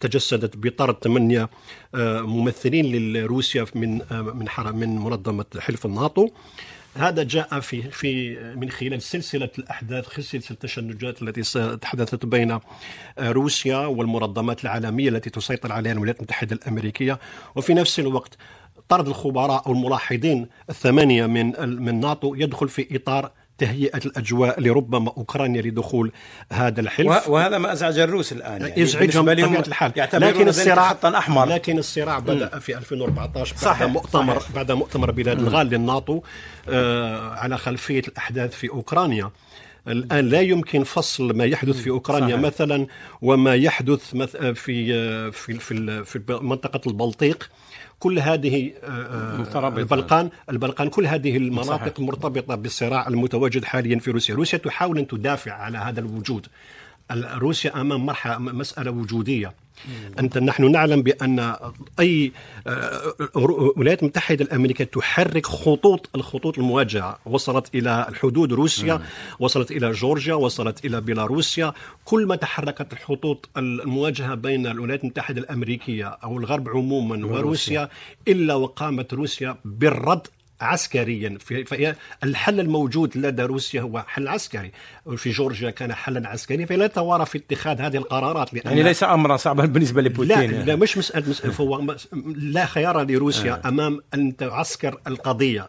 تجسدت 0.00 0.56
بطرد 0.56 0.96
ثمانية 1.04 1.50
ممثلين 1.94 3.12
لروسيا 3.12 3.66
من 3.74 4.00
من 4.10 4.46
من 4.74 4.98
منظمة 4.98 5.44
حلف 5.58 5.86
الناتو. 5.86 6.28
هذا 6.96 7.22
جاء 7.22 7.60
في 7.60 7.82
في 7.82 8.38
من 8.56 8.70
خلال 8.70 9.02
سلسلة 9.02 9.50
الأحداث 9.58 10.14
سلسلة 10.14 10.42
التشنجات 10.50 11.22
التي 11.22 11.76
تحدثت 11.76 12.26
بين 12.26 12.58
روسيا 13.18 13.76
والمنظمات 13.76 14.64
العالمية 14.64 15.08
التي 15.08 15.30
تسيطر 15.30 15.72
عليها 15.72 15.92
الولايات 15.92 16.16
المتحدة 16.16 16.56
الأمريكية. 16.56 17.18
وفي 17.56 17.74
نفس 17.74 18.00
الوقت 18.00 18.36
طرد 18.88 19.08
الخبراء 19.08 19.66
أو 19.66 19.72
الملاحظين 19.72 20.48
الثمانية 20.70 21.26
من 21.26 21.52
من 21.82 22.00
ناتو 22.00 22.34
يدخل 22.34 22.68
في 22.68 22.96
إطار 22.96 23.30
تهيئة 23.60 24.00
الأجواء 24.06 24.60
لربما 24.60 25.12
أوكرانيا 25.16 25.62
لدخول 25.62 26.12
هذا 26.52 26.80
الحلف. 26.80 27.28
وهذا 27.28 27.58
ما 27.58 27.72
أزعج 27.72 27.98
الروس 27.98 28.32
الآن 28.32 28.60
يعني. 28.60 28.80
يزعجهم 28.80 29.24
بطبيعة 29.24 29.64
الحال. 29.68 29.92
لكن 30.12 30.48
الصراع 30.48 30.88
خطا 30.88 31.18
أحمر. 31.18 31.46
لكن 31.46 31.78
الصراع 31.78 32.18
بدأ 32.18 32.58
في 32.58 32.78
2014 32.78 33.54
بعد 33.54 33.64
صحيح. 33.64 33.88
مؤتمر 33.88 34.38
صحيح. 34.38 34.54
بعد 34.54 34.72
مؤتمر 34.72 35.10
بلاد 35.10 35.38
الغال 35.38 35.66
للناتو 35.66 36.22
آه 36.68 37.30
على 37.30 37.58
خلفية 37.58 38.02
الأحداث 38.08 38.54
في 38.54 38.68
أوكرانيا. 38.68 39.30
الآن 39.88 40.28
لا 40.28 40.40
يمكن 40.40 40.84
فصل 40.84 41.36
ما 41.36 41.44
يحدث 41.44 41.76
في 41.76 41.90
أوكرانيا 41.90 42.36
صحيح. 42.36 42.40
مثلا 42.40 42.86
وما 43.22 43.54
يحدث 43.54 44.16
في 44.16 44.52
في 44.52 45.32
في, 45.32 46.04
في 46.04 46.20
منطقة 46.28 46.80
البلطيق. 46.86 47.50
كل 48.00 48.18
هذه 48.18 48.72
آه، 48.84 48.86
آه، 49.54 49.68
البلقان 49.68 50.30
البلقان 50.50 50.88
كل 50.88 51.06
هذه 51.06 51.36
المناطق 51.36 51.96
صحيح. 51.96 52.00
مرتبطة 52.00 52.54
بالصراع 52.54 53.08
المتواجد 53.08 53.64
حاليا 53.64 53.98
في 53.98 54.10
روسيا. 54.10 54.34
روسيا 54.34 54.58
تحاول 54.58 54.98
أن 54.98 55.06
تدافع 55.06 55.52
على 55.52 55.78
هذا 55.78 56.00
الوجود. 56.00 56.46
روسيا 57.12 57.80
أمام 57.80 58.06
مسألة 58.38 58.90
وجودية. 58.90 59.54
أنت 60.18 60.38
نحن 60.38 60.72
نعلم 60.72 61.02
بأن 61.02 61.54
أي 62.00 62.32
الولايات 63.36 63.98
آه، 63.98 64.02
المتحدة 64.02 64.44
الأمريكية 64.44 64.84
تحرك 64.84 65.46
خطوط 65.46 66.10
الخطوط 66.14 66.58
المواجهة. 66.58 67.18
وصلت 67.26 67.74
إلى 67.74 68.06
الحدود 68.08 68.52
روسيا 68.52 69.00
وصلت 69.38 69.70
إلى 69.70 69.90
جورجيا 69.90 70.34
وصلت 70.34 70.84
إلى 70.84 71.00
بيلاروسيا. 71.00 71.72
كل 72.04 72.26
ما 72.26 72.36
تحركت 72.36 72.92
الخطوط 72.92 73.48
المواجهة 73.56 74.34
بين 74.34 74.66
الولايات 74.66 75.04
المتحدة 75.04 75.40
الأمريكية 75.40 76.06
أو 76.06 76.38
الغرب 76.38 76.68
عموما 76.68 77.26
وروسيا 77.26 77.88
إلا 78.28 78.54
وقامت 78.54 79.14
روسيا 79.14 79.56
بالرد 79.64 80.26
عسكريا. 80.60 81.38
في 81.40 81.94
الحل 82.24 82.60
الموجود 82.60 83.18
لدى 83.18 83.42
روسيا 83.42 83.80
هو 83.80 84.04
حل 84.08 84.28
عسكري. 84.28 84.70
في 85.16 85.30
جورجيا 85.30 85.70
كان 85.70 85.94
حلا 85.94 86.28
عسكريا. 86.28 86.66
فلا 86.66 86.86
توارى 86.86 87.26
في 87.26 87.38
اتخاذ 87.38 87.80
هذه 87.80 87.96
القرارات 87.96 88.54
لأن 88.54 88.62
يعني 88.64 88.82
ليس 88.82 89.02
امرا 89.02 89.36
صعبا 89.36 89.64
بالنسبة 89.64 90.02
لبوتين 90.02 90.50
لا, 90.50 90.64
لا 90.64 90.76
مش 90.76 90.98
مساله 90.98 91.28
مسألة 91.28 91.54
هو 91.60 91.96
لا 92.36 92.66
خيار 92.66 93.02
لروسيا 93.02 93.60
آه. 93.64 93.68
أمام 93.68 94.00
أن 94.14 94.36
تعسكر 94.36 95.00
القضية. 95.06 95.68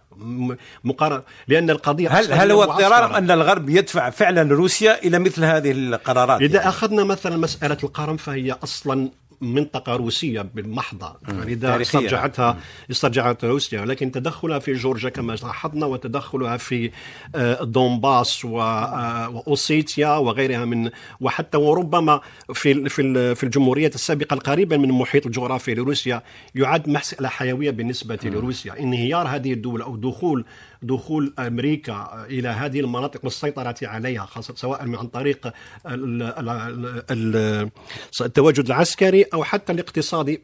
مقارنه 0.84 1.22
لأن 1.48 1.70
القضية 1.70 2.10
هل 2.10 2.34
هل 2.34 2.52
هو 2.52 2.64
اضطرار 2.64 3.18
أن 3.18 3.32
الغرب 3.32 3.70
يدفع 3.70 4.10
فعلا 4.10 4.56
روسيا 4.56 5.04
إلى 5.04 5.20
مثل 5.20 5.44
هذه 5.46 5.72
القرارات 5.72 6.42
إذا 6.42 6.56
يعني. 6.56 6.70
أخذنا 6.70 7.04
مثلا 7.04 7.38
مسألة 7.38 7.78
القرم 7.84 8.18
فهي 8.18 8.52
أصلا 8.52 9.10
منطقة 9.42 9.96
روسية 9.96 10.42
بالمحضة. 10.42 11.16
يعني 11.28 11.82
استرجعتها 11.82 12.58
استرجعتها 12.92 13.50
روسيا. 13.50 13.82
ولكن 13.82 14.12
تدخلها 14.12 14.60
في 14.60 14.74
جورجيا 14.74 15.10
كما 15.10 15.34
لاحظنا 15.34 15.86
وتدخلها 15.86 16.58
في 16.58 16.92
آه، 17.36 17.64
دونباس 17.64 18.46
آه، 18.46 19.30
وأوسيتيا 19.30 20.10
وغيرها 20.10 20.66
من 20.66 20.90
وحتى 21.22 21.58
وربما 21.58 22.22
في 22.54 22.90
في 22.90 23.36
في 23.36 23.44
الجمهورية 23.44 23.92
السابقة 23.96 24.34
القريبة 24.34 24.78
من 24.78 24.90
المحيط 24.90 25.26
الجغرافي 25.26 25.74
لروسيا 25.74 26.24
يعد 26.56 26.90
مسألة 26.90 27.30
حيوية 27.30 27.72
بالنسبة 27.72 28.20
لروسيا. 28.24 28.80
انهيار 28.80 29.28
هذه 29.28 29.54
الدول 29.54 29.82
أو 29.82 29.96
دخول 29.96 30.46
دخول 30.84 31.34
أمريكا 31.40 32.26
إلى 32.30 32.50
هذه 32.50 32.80
المناطق 32.80 33.20
والسيطره 33.24 33.76
عليها 33.84 34.26
خاصة 34.26 34.54
سواء 34.56 34.82
عن 34.82 35.08
طريق 35.08 35.54
التواجد 38.22 38.66
العسكري 38.66 39.24
أو 39.24 39.44
حتى 39.44 39.74
الاقتصادي 39.74 40.42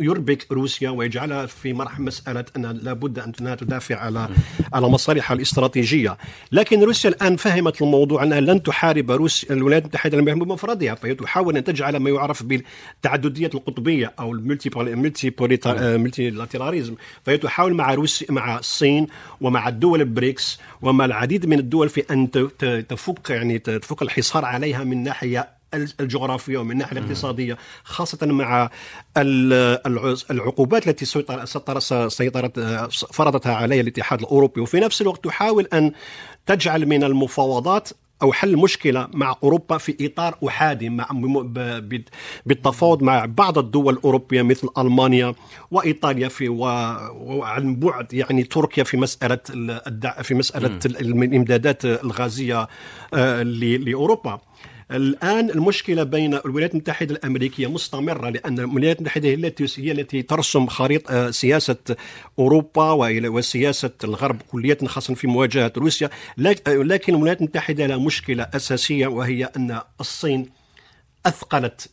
يربك 0.00 0.52
روسيا 0.52 0.90
ويجعلها 0.90 1.46
في 1.46 1.72
مرحلة 1.72 2.04
مسألة 2.04 2.44
أن 2.56 2.66
لابد 2.82 3.18
أنها 3.18 3.54
تدافع 3.54 3.96
على 3.96 4.28
على 4.72 4.88
مصالحها 4.88 5.34
الاستراتيجية، 5.34 6.16
لكن 6.52 6.82
روسيا 6.82 7.10
الآن 7.10 7.36
فهمت 7.36 7.82
الموضوع 7.82 8.22
أنها 8.22 8.40
لن 8.40 8.62
تحارب 8.62 9.10
روسيا 9.10 9.54
الولايات 9.54 9.82
المتحدة 9.82 10.20
بمفردها 10.20 10.94
فهي 10.94 11.14
تحاول 11.14 11.56
أن 11.56 11.64
تجعل 11.64 11.96
ما 11.96 12.10
يعرف 12.10 12.42
بالتعدديه 12.42 13.50
القطبية 13.54 14.12
أو 14.18 14.32
الملتي 14.32 14.70
ملتي 15.96 16.30
لاتراليزم 16.30 16.94
فهي 17.24 17.38
تحاول 17.38 17.74
مع 17.74 17.94
روسيا 17.94 18.32
مع 18.32 18.58
الصين 18.58 19.06
ومع 19.40 19.68
الدول 19.80 20.00
البريكس 20.00 20.58
ومع 20.82 21.04
العديد 21.04 21.46
من 21.46 21.58
الدول 21.58 21.88
في 21.88 22.04
أن 22.10 22.30
تفك 22.88 23.30
يعني 23.30 23.58
تفك 23.58 24.02
الحصار 24.02 24.44
عليها 24.44 24.84
من 24.84 25.02
ناحية 25.02 25.48
الجغرافية 26.00 26.58
ومن 26.58 26.70
الناحية 26.70 26.98
الاقتصادية 26.98 27.58
خاصة 27.84 28.26
مع 28.26 28.70
العقوبات 30.30 30.88
التي 30.88 31.04
سيطرت 32.08 32.60
فرضتها 33.12 33.54
عليها 33.54 33.80
الاتحاد 33.80 34.20
الأوروبي. 34.20 34.60
وفي 34.60 34.80
نفس 34.80 35.02
الوقت 35.02 35.24
تحاول 35.24 35.68
أن 35.72 35.92
تجعل 36.46 36.86
من 36.86 37.04
المفاوضات 37.04 37.88
أو 38.22 38.32
حل 38.32 38.56
مشكلة 38.56 39.08
مع 39.14 39.36
أوروبا 39.42 39.78
في 39.78 39.96
إطار 40.00 40.36
أحادي 40.48 40.88
مع 40.88 41.06
بالتفاوض 42.46 43.02
مع 43.02 43.24
بعض 43.24 43.58
الدول 43.58 43.94
الأوروبية 43.94 44.42
مثل 44.42 44.68
ألمانيا 44.78 45.34
وإيطاليا 45.70 46.28
في 46.28 46.48
وعن 46.48 47.76
بعد 47.76 48.14
يعني 48.14 48.42
تركيا 48.42 48.84
في 48.84 48.96
مسألة 48.96 49.38
في 50.22 50.34
مسألة 50.34 50.78
الإمدادات 50.86 51.84
الغازية 51.84 52.68
آه، 53.14 53.42
لأوروبا. 53.42 54.40
الآن 54.90 55.50
المشكلة 55.50 56.02
بين 56.02 56.34
الولايات 56.34 56.72
المتحدة 56.74 57.14
الأمريكية 57.14 57.66
مستمرة 57.70 58.30
لأن 58.30 58.58
الولايات 58.58 58.98
المتحدة 58.98 59.28
هي 59.28 59.34
التي 59.34 59.66
هي 59.78 59.92
التي 59.92 60.22
ترسم 60.22 60.66
خريطة 60.66 61.12
آه، 61.14 61.30
سياسة 61.30 61.76
أوروبا 62.38 62.92
وسياسة 63.28 63.90
الغرب 64.04 64.42
كليا 64.42 64.76
خاصه 64.86 65.14
في 65.14 65.26
مواجهة 65.26 65.72
روسيا. 65.76 66.10
لكن 66.38 67.12
الولايات 67.12 67.40
المتحدة 67.40 67.86
لها 67.86 67.96
مشكلة 67.96 68.46
أساسية 68.54 69.06
وهي 69.06 69.44
أن 69.44 69.80
الصين 70.00 70.50
أثقلت 71.26 71.90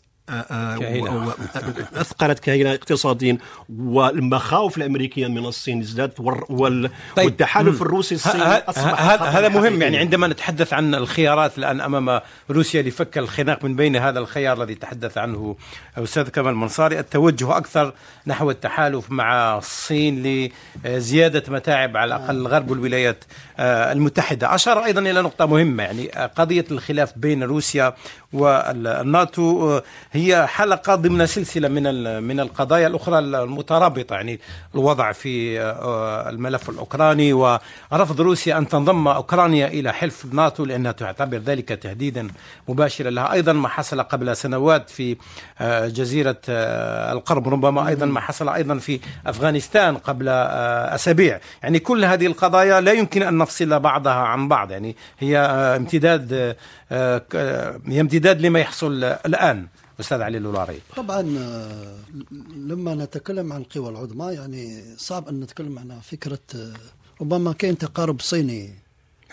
اثقلت 1.96 2.40
كهيلة 2.40 2.74
اقتصاديا 2.74 3.38
والمخاوف 3.80 4.78
الأمريكية 4.78 5.28
من 5.28 5.46
الصين 5.46 5.82
ازدادت 5.82 6.20
وال... 6.50 6.90
طيب. 7.16 7.26
والتحالف 7.26 7.82
الروسي 7.82 8.16
الصيني 8.16 8.44
أصبح 8.44 9.02
هذا 9.24 9.50
مهم 9.50 9.82
يعني 9.82 9.98
عندما 9.98 10.28
نتحدث 10.28 10.74
عن 10.74 10.96
الخيارات 10.96 11.58
الآن 11.58 11.82
أمام 11.82 12.22
روسيا 12.50 12.82
لفك 12.82 13.18
الخناق 13.18 13.64
من 13.64 13.76
بين 13.76 13.96
هذا 13.96 14.20
الخيار 14.20 14.64
الذي 14.64 14.76
تحدث 14.76 15.18
عنه 15.18 15.56
أستاذ 15.98 16.30
كمال 16.30 16.56
منصاري 16.56 17.00
التوجه 17.00 17.58
أكثر 17.58 17.94
نحو 18.28 18.52
التحالف 18.52 19.12
مع 19.12 19.58
الصين 19.58 20.50
لزيادة 20.86 21.44
متاعب 21.48 21.98
على 21.98 22.16
الأقل 22.16 22.36
الغرب 22.36 22.72
والولايات 22.72 23.24
آه، 23.60 23.92
المتحدة. 23.92 24.56
أشار 24.56 24.86
أيضا 24.86 25.02
إلى 25.02 25.22
نقطة 25.22 25.46
مهمة 25.46 25.84
يعني 25.84 26.08
قضية 26.08 26.66
الخلاف 26.72 27.18
بين 27.18 27.44
روسيا 27.44 27.94
والناتو 28.34 29.78
آه، 29.78 29.84
هي 30.18 30.48
حلقة 30.48 30.96
ضمن 30.96 31.26
سلسلة 31.26 31.68
من 31.68 32.24
من 32.24 32.40
القضايا 32.40 32.88
الأخرى 32.88 33.20
المترابطة 33.20 34.14
يعني 34.14 34.40
الوضع 34.76 35.12
في 35.12 35.62
آه، 35.62 36.30
الملف 36.30 36.70
الأوكراني 36.70 37.34
ورفض 37.34 38.22
روسيا 38.22 38.58
أن 38.58 38.68
تنضم 38.68 39.08
أوكرانيا 39.08 39.68
إلى 39.68 39.94
حلف 39.94 40.26
الناتو 40.26 40.66
لأنها 40.66 40.92
تعتبر 40.92 41.38
ذلك 41.38 41.68
تهديدا 41.68 42.28
مباشرا 42.68 43.10
لها. 43.10 43.34
أيضا 43.34 43.54
ما 43.54 43.68
حصل 43.68 44.02
قبل 44.02 44.38
سنوات 44.38 44.90
في 44.90 45.18
آه، 45.60 45.88
جزيرة 45.88 46.38
القرب 46.48 47.50
ربما 47.50 47.88
أيضا 47.88 48.06
ما 48.06 48.20
حصل 48.20 48.50
أيضا 48.50 48.78
في 48.78 49.00
أفغانستان 49.28 49.98
قبل 49.98 50.30
أسابيع. 50.30 51.40
يعني 51.64 51.80
كل 51.80 52.06
هذه 52.06 52.26
القضايا 52.26 52.82
لا 52.82 52.92
يمكن 52.92 53.24
أن 53.24 53.38
نفصل 53.38 53.80
بعضها 53.80 54.14
عن 54.14 54.48
بعض. 54.48 54.72
يعني 54.72 54.96
هي 55.20 55.38
امتداد 55.38 56.56
هي 57.88 58.02
امتداد 58.02 58.42
لما 58.42 58.60
يحصل 58.60 59.04
الآن. 59.04 59.68
أستاذ 60.00 60.22
علي 60.22 60.38
اللولاري. 60.38 60.82
طبعا 60.96 61.38
آه، 61.38 61.96
لما 62.56 62.96
نتكلم 62.96 63.54
عن 63.54 63.62
القوى 63.62 63.90
العظمى 63.90 64.34
يعني 64.34 64.84
صعب 64.98 65.28
أن 65.28 65.40
نتكلم 65.40 65.80
عن 65.80 66.00
فكرة 66.00 66.40
آه، 66.56 66.74
ربما 67.22 67.54
كاين 67.54 67.78
تقارب 67.78 68.22
صيني 68.22 68.74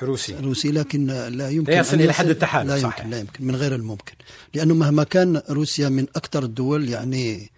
روسي. 0.02 0.36
روسي 0.36 0.72
لكن 0.72 1.06
لا 1.06 1.50
يمكن 1.50 1.72
لا 1.72 1.78
يصل 1.78 2.00
إلى 2.00 2.12
حد 2.12 2.28
التحالف 2.28 2.70
لا 2.70 2.76
يمكن 2.76 3.10
لا 3.10 3.18
يمكن 3.18 3.44
من 3.44 3.56
غير 3.56 3.74
الممكن. 3.74 4.14
لأنه 4.54 4.74
مهما 4.74 5.04
كان 5.04 5.42
روسيا 5.50 5.88
من 5.88 6.06
أكثر 6.16 6.42
الدول 6.42 6.88
يعني 6.88 7.50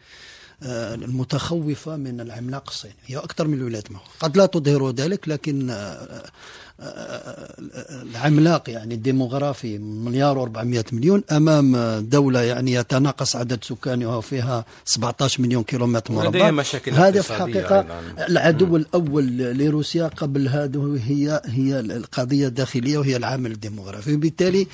آه، 0.62 0.94
المتخوفة 0.94 1.96
من 1.96 2.20
العملاق 2.20 2.64
الصيني. 2.68 2.94
هي 3.06 3.16
أكثر 3.16 3.46
من 3.46 3.54
الولايات 3.54 3.86
المتحدة. 3.90 4.12
قد 4.20 4.36
لا 4.36 4.46
تظهر 4.46 4.90
ذلك 4.90 5.28
لكن 5.28 5.70
العملاق 7.90 8.70
يعني 8.70 8.94
الديموغرافي 8.94 9.78
مليار 9.78 10.46
و400 10.46 10.92
مليون 10.94 11.22
أمام 11.30 11.76
دولة 12.00 12.42
يعني 12.42 12.72
يتناقص 12.72 13.36
عدد 13.36 13.64
سكانها 13.64 14.16
وفيها 14.16 14.64
17 14.84 15.42
مليون 15.42 15.62
كيلومتر 15.62 16.14
مربع. 16.14 16.38
هذا 16.92 17.22
في 17.22 17.30
الحقيقة 17.30 17.86
العدو 18.28 18.76
الأول 18.76 19.36
لروسيا 19.38 20.06
قبل 20.06 20.48
هذا 20.48 20.80
هي 21.04 21.42
هي 21.44 21.80
القضية 21.80 22.46
الداخلية 22.46 22.98
وهي 22.98 23.16
العامل 23.16 23.52
الديموغرافي. 23.52 24.14
وبالتالي 24.14 24.66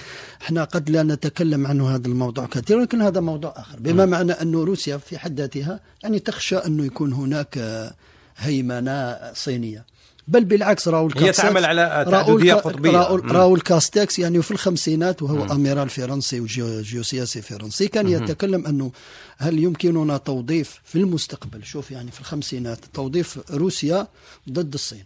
إحنا 0.43 0.65
قد 0.65 0.91
لا 0.91 1.03
نتكلم 1.03 1.67
عنه 1.67 1.95
هذا 1.95 2.09
الموضوع 2.09 2.47
كثيرا 2.47 2.79
ولكن 2.79 3.03
هذا 3.03 3.21
موضوع 3.21 3.55
آخر. 3.57 3.79
بما 3.79 4.07
معنى 4.07 4.33
أن 4.33 4.55
روسيا 4.55 4.97
في 4.97 5.19
حد 5.19 5.41
ذاتها 5.41 5.81
يعني 6.03 6.19
تخشى 6.19 6.57
أنه 6.57 6.85
يكون 6.85 7.13
هناك 7.13 7.59
هيمنة 8.37 9.19
صينية. 9.35 9.92
بل 10.33 10.45
بالعكس 10.45 10.89
راول 10.89 11.13
هي 11.17 11.33
تعمل 11.33 11.65
على 11.65 12.07
تعددية 12.11 12.55
قطبية. 12.55 12.91
راول, 12.91 13.33
راول 13.33 13.61
كاستكس 13.61 14.19
يعني 14.19 14.43
في 14.43 14.51
الخمسينات 14.51 15.23
وهو 15.23 15.45
مم. 15.45 15.53
أميرال 15.53 15.89
فرنسي 15.89 16.41
وجيوسياسي 16.41 17.43
فرنسي 17.43 17.89
كان 17.89 18.07
مم. 18.07 18.13
يتكلم 18.13 18.67
أنه 18.67 18.93
هل 19.39 19.59
يمكننا 19.59 20.17
توظيف 20.17 20.81
في 20.85 20.99
المستقبل؟ 20.99 21.65
شوف 21.65 21.91
يعني 21.91 22.11
في 22.11 22.21
الخمسينات 22.21 22.79
توظيف 22.95 23.39
روسيا 23.51 24.07
ضد 24.51 24.75
الصين 24.75 25.05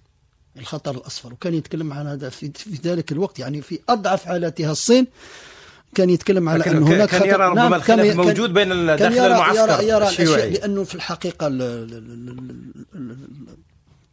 الخطر 0.58 0.90
الأصفر 0.90 1.32
وكان 1.32 1.54
يتكلم 1.54 1.92
عن 1.92 2.06
هذا 2.06 2.28
في, 2.28 2.50
في 2.54 2.78
ذلك 2.84 3.12
الوقت 3.12 3.38
يعني 3.38 3.62
في 3.62 3.78
أضعف 3.88 4.24
حالاتها 4.24 4.72
الصين 4.72 5.06
كان 5.94 6.10
يتكلم 6.10 6.48
على 6.48 6.66
أن 6.66 6.82
هناك 6.82 7.08
كان 7.08 7.28
يرى 7.28 7.44
ربما 7.44 7.62
نعم 7.62 7.74
الخلاف 7.74 8.16
موجود 8.16 8.52
بين 8.52 8.86
داخل 8.86 9.04
المعسكر. 9.04 9.82
يرى, 9.82 9.88
يرى 9.88 10.08
الشيوعي 10.08 10.50
لأنه 10.50 10.84
في 10.84 10.94
الحقيقة 10.94 11.48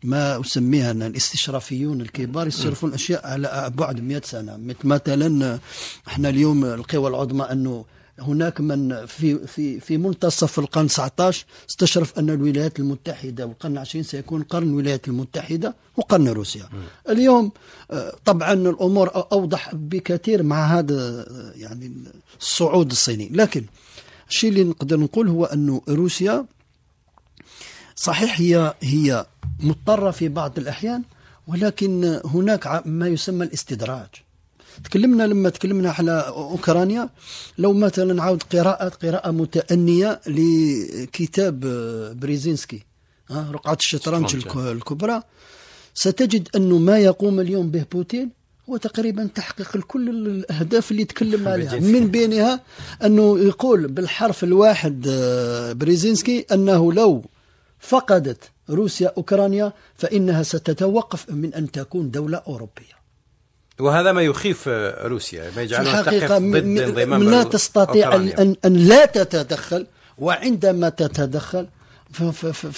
ما 0.03 0.41
أسميها 0.41 0.91
أن 0.91 1.03
الاستشرافيون 1.03 2.01
الكبار 2.01 2.47
يصرفون 2.47 2.93
أشياء 2.93 3.27
على 3.27 3.71
بعد 3.75 4.01
100 4.01 4.21
سنة. 4.25 4.75
مثلا 4.83 5.59
إحنا 6.07 6.29
اليوم 6.29 6.65
القوى 6.65 7.09
العظمى 7.09 7.43
أنه 7.43 7.85
هناك 8.19 8.61
من 8.61 9.05
في 9.05 9.47
في 9.47 9.79
في 9.79 9.97
منتصف 9.97 10.59
القرن 10.59 10.87
19 10.87 11.45
استشرف 11.69 12.19
أن 12.19 12.29
الولايات 12.29 12.79
المتحدة 12.79 13.45
والقرن 13.45 13.71
العشرين 13.73 14.03
سيكون 14.03 14.43
قرن 14.43 14.67
الولايات 14.67 15.07
المتحدة 15.07 15.75
وقرن 15.97 16.27
روسيا. 16.27 16.69
اليوم 17.09 17.51
آه، 17.91 18.15
طبعا 18.25 18.53
الأمور 18.53 19.11
أوضح 19.31 19.75
بكثير 19.75 20.43
مع 20.43 20.65
هذا 20.79 21.25
يعني 21.55 21.93
الصعود 22.41 22.91
الصيني، 22.91 23.29
لكن 23.29 23.65
الشيء 24.29 24.49
اللي 24.49 24.63
نقدر 24.63 24.99
نقول 24.99 25.27
هو 25.27 25.45
أنه 25.45 25.81
روسيا 25.89 26.45
صحيح 27.95 28.39
هي 28.39 28.73
هي 28.81 29.25
مضطرة 29.59 30.11
في 30.11 30.27
بعض 30.29 30.57
الأحيان 30.59 31.03
ولكن 31.47 32.19
هناك 32.25 32.81
ما 32.85 33.07
يسمى 33.07 33.45
الاستدراج. 33.45 34.07
تكلمنا 34.83 35.23
لما 35.23 35.49
تكلمنا 35.49 35.91
على 35.91 36.11
أوكرانيا 36.27 37.09
لو 37.57 37.73
مثلا 37.73 38.13
نعاود 38.13 38.43
قراءة 38.43 38.89
قراءة 38.89 39.31
متأنية 39.31 40.21
لكتاب 40.27 41.59
بريزينسكي 42.19 42.83
رقعة 43.31 43.77
الشطرنج 43.79 44.35
الكبرى 44.55 45.21
ستجد 45.93 46.47
أنه 46.55 46.77
ما 46.77 46.99
يقوم 46.99 47.39
اليوم 47.39 47.71
به 47.71 47.85
بوتين 47.91 48.29
هو 48.69 48.77
تقريبا 48.77 49.29
تحقيق 49.35 49.77
كل 49.77 50.09
الأهداف 50.09 50.91
اللي 50.91 51.05
تكلم 51.05 51.47
عليها. 51.47 51.79
من 51.79 52.07
بينها 52.07 52.61
أنه 53.03 53.39
يقول 53.39 53.87
بالحرف 53.87 54.43
الواحد 54.43 55.05
آه، 55.09 55.73
بريزينسكي 55.73 56.45
أنه 56.51 56.93
لو 56.93 57.25
فقدت 57.83 58.51
روسيا 58.69 59.13
أوكرانيا 59.17 59.73
فإنها 59.95 60.43
ستتوقف 60.43 61.29
من 61.29 61.53
أن 61.53 61.71
تكون 61.71 62.11
دولة 62.11 62.41
أوروبية. 62.47 63.03
وهذا 63.79 64.11
ما 64.11 64.21
يخيف 64.21 64.67
روسيا 65.03 65.51
ما 65.55 65.61
يجعلها 65.61 66.01
تقف 66.01 66.31
ضد 66.31 66.79
انضمام 66.79 67.23
لا 67.23 67.43
تستطيع 67.43 68.15
أن, 68.15 68.55
أن 68.65 68.73
لا 68.73 69.05
تتدخل 69.05 69.87
وعندما 70.17 70.89
تتدخل 70.89 71.67
في, 72.11 72.31
في, 72.31 72.53
في, 72.53 72.71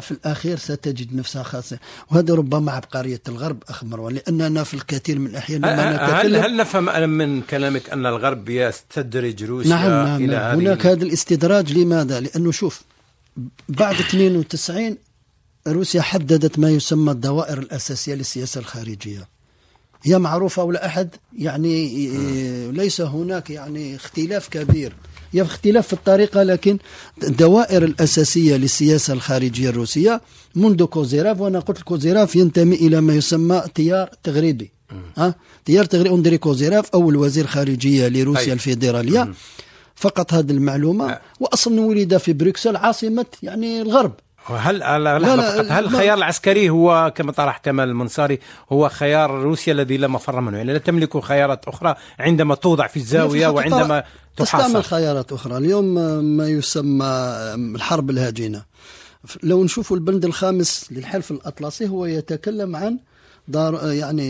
في 0.00 0.10
الأخير 0.10 0.58
ستجد 0.58 1.14
نفسها 1.14 1.42
خاصة 1.42 1.78
وهذا 2.10 2.34
ربما 2.34 2.72
عبقرية 2.72 3.20
الغرب 3.28 3.62
أخ 3.68 3.84
مروان 3.84 4.14
لأننا 4.14 4.64
في 4.64 4.74
الكثير 4.74 5.18
من 5.18 5.30
لما 5.48 5.92
نتكلم 5.92 6.14
هل, 6.14 6.36
هل 6.36 6.56
نفهم 6.56 7.10
من 7.10 7.42
كلامك 7.42 7.90
أن 7.90 8.06
الغرب 8.06 8.48
يستدرج 8.48 9.44
روسيا 9.44 9.70
نعم 9.70 9.90
نعم 9.90 10.16
إلى 10.16 10.36
نعم. 10.36 10.60
هناك 10.60 10.86
هذا 10.86 11.04
الاستدراج 11.04 11.72
لماذا؟ 11.78 12.20
لأنه 12.20 12.50
شوف 12.50 12.82
بعد 13.68 13.94
92 13.94 14.96
روسيا 15.68 16.02
حددت 16.02 16.58
ما 16.58 16.70
يسمى 16.70 17.12
الدوائر 17.12 17.58
الأساسية 17.58 18.14
للسياسة 18.14 18.58
الخارجية. 18.58 19.28
هي 20.02 20.18
معروفة 20.18 20.64
ولا 20.64 20.86
أحد؟ 20.86 21.08
يعني 21.38 22.06
ليس 22.70 23.00
هناك 23.00 23.50
يعني 23.50 23.96
اختلاف 23.96 24.48
كبير. 24.48 24.92
هي 25.32 25.42
اختلاف 25.42 25.86
في 25.86 25.92
الطريقة 25.92 26.42
لكن 26.42 26.78
الدوائر 27.22 27.84
الأساسية 27.84 28.56
للسياسة 28.56 29.12
الخارجية 29.12 29.68
الروسية 29.68 30.20
منذ 30.54 30.84
كوزيريف 30.84 31.40
وأنا 31.40 31.58
قلت 31.58 31.82
كوزيريف 31.82 32.36
ينتمي 32.36 32.76
إلى 32.76 33.00
ما 33.00 33.14
يسمى 33.14 33.62
تيار 33.74 34.10
تغريبي 34.22 34.70
ها؟ 35.16 35.34
تيار 35.64 35.84
تغريبي 35.84 36.14
أندري 36.14 36.38
كوزيريف 36.38 36.90
أول 36.94 37.16
وزير 37.16 37.46
خارجية 37.46 38.08
لروسيا 38.08 38.52
الفيدرالية. 38.52 39.32
فقط 40.02 40.34
هذه 40.34 40.50
المعلومة 40.50 41.18
وأصلا 41.40 41.80
ولد 41.80 42.16
في 42.16 42.32
بروكسل 42.32 42.76
عاصمة 42.76 43.26
يعني 43.42 43.82
الغرب. 43.82 44.12
هل 44.46 44.78
لا 44.78 44.98
لا 44.98 45.78
هل 45.78 45.84
الخيار 45.84 46.18
العسكري 46.18 46.70
هو 46.70 47.12
كما 47.16 47.32
طرح 47.32 47.58
كمال 47.58 47.88
المنصاري 47.88 48.38
هو 48.72 48.88
خيار 48.88 49.30
روسيا 49.30 49.72
الذي 49.72 49.96
لا 49.96 50.08
مفر 50.08 50.40
منه؟ 50.40 50.56
يعني 50.56 50.72
لا 50.72 50.78
تملك 50.78 51.18
خيارات 51.18 51.68
أخرى 51.68 51.94
عندما 52.18 52.54
توضع 52.54 52.86
في 52.86 52.96
الزاوية 52.96 53.48
وعندما 53.48 54.04
تحاصر. 54.36 54.66
تستعمل 54.66 54.84
خيارات 54.84 55.32
أخرى. 55.32 55.56
اليوم 55.56 55.84
ما 56.36 56.48
يسمى 56.48 57.06
الحرب 57.74 58.10
الهجينة 58.10 58.62
لو 59.42 59.64
نشوف 59.64 59.92
البند 59.92 60.24
الخامس 60.24 60.86
للحلف 60.90 61.30
الأطلسي 61.30 61.88
هو 61.88 62.06
يتكلم 62.06 62.76
عن 62.76 62.98
دار 63.48 63.92
يعني 63.92 64.28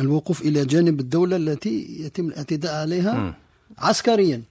الوقوف 0.00 0.42
إلى 0.42 0.64
جانب 0.64 1.00
الدولة 1.00 1.36
التي 1.36 1.86
يتم 2.00 2.28
الاعتداء 2.28 2.74
عليها. 2.74 3.34
عسكريا. 3.78 4.42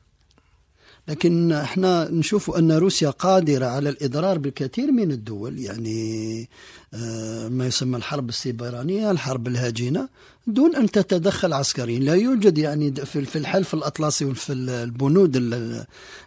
لكن 1.08 1.52
إحنا 1.52 2.12
نشوف 2.12 2.52
أن 2.58 2.72
روسيا 2.72 3.10
قادرة 3.10 3.66
على 3.66 3.90
الإضرار 3.90 4.38
بالكثير 4.38 4.92
من 4.92 5.12
الدول 5.12 5.60
يعني 5.60 6.50
آه، 6.94 7.48
ما 7.48 7.68
يسمى 7.68 7.98
الحرب 7.98 8.30
السيبرانية 8.30 9.12
الحرب 9.12 9.48
الهاجنه 9.48 10.10
دون 10.48 10.76
أن 10.76 10.92
تتدخل 10.92 11.54
عسكريا. 11.54 12.00
لا 12.00 12.14
يوجد 12.14 12.58
يعني 12.58 12.96
في 12.96 13.36
الحلف 13.36 13.74
الأطلسي 13.74 14.26
وفي 14.26 14.54
البنود 14.54 15.36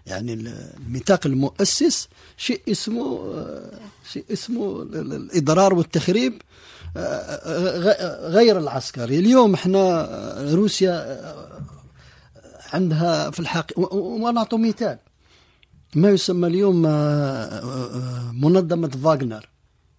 يعني 0.06 0.32
الميثاق 0.32 1.26
المؤسس 1.26 2.08
شيء 2.36 2.60
اسمه 2.68 3.32
آه، 3.34 3.70
شيء 4.12 4.24
اسمه 4.32 4.82
الإضرار 4.82 5.74
والتخريب 5.74 6.42
آه، 6.96 8.28
غير 8.28 8.58
العسكري. 8.58 9.18
اليوم 9.18 9.54
إحنا 9.54 10.08
روسيا 10.54 11.18
عندها 12.72 13.30
في 13.30 13.40
الحقيقة 13.40 13.94
ونعطي 13.94 14.56
مثال. 14.56 14.98
ما 15.94 16.10
يسمى 16.10 16.48
اليوم 16.48 16.86
آه، 16.86 16.90
آه، 16.90 18.32
منظمة 18.32 18.88
فاغنر. 18.88 19.48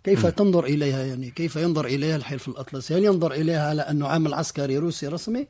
كيف 0.03 0.25
م. 0.25 0.29
تنظر 0.29 0.65
إليها 0.65 1.05
يعني؟ 1.05 1.31
كيف 1.31 1.55
ينظر 1.55 1.85
إليها 1.85 2.15
الحلف 2.15 2.47
الأطلسي؟ 2.47 2.95
هل 2.95 3.03
ينظر 3.03 3.31
إليها 3.31 3.69
على 3.69 3.81
أنه 3.81 4.07
عمل 4.07 4.33
عسكري 4.33 4.77
روسي 4.77 5.07
رسمي؟ 5.07 5.47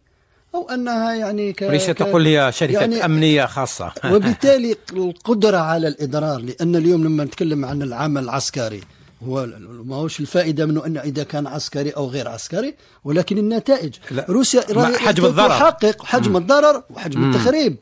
أو 0.56 0.70
أنها 0.70 1.14
يعني 1.14 1.54
ك... 1.54 1.64
ليس 1.64 1.86
تقول 1.86 2.28
هي 2.28 2.52
شركة 2.52 2.80
يعني 2.80 3.06
أمنية 3.06 3.46
خاصة. 3.46 3.92
وبالتالي 4.06 4.76
القدرة 4.94 5.58
على 5.58 5.88
الإضرار 5.88 6.40
لأن 6.42 6.76
اليوم 6.76 7.04
لما 7.04 7.24
نتكلم 7.24 7.66
عن 7.66 7.82
العمل 7.82 8.24
العسكري 8.24 8.82
هو 9.24 9.48
ما 9.86 9.96
هوش 9.96 10.20
الفائدة 10.20 10.66
منه 10.66 10.86
انه 10.86 11.00
إذا 11.00 11.24
كان 11.24 11.48
عسكري 11.48 11.90
أو 11.90 12.08
غير 12.08 12.28
عسكري 12.28 12.76
ولكن 13.04 13.38
النتائج 13.38 13.94
لا. 14.12 14.26
روسيا 14.30 14.62
حجم 14.98 15.26
الضرر 15.26 15.50
تحقق 15.50 16.06
حجم. 16.06 16.38
الضرر 16.38 16.84
وحجم. 16.90 17.30
التخريب 17.30 17.76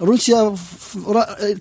روسيا 0.00 0.54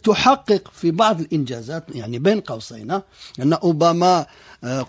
تحقق 0.03 0.71
في 0.73 0.91
بعض 0.91 1.19
الإنجازات 1.19 1.83
يعني 1.95 2.19
بين 2.19 2.39
قوسين 2.39 2.91
أن 3.39 3.53
أوباما 3.53 4.25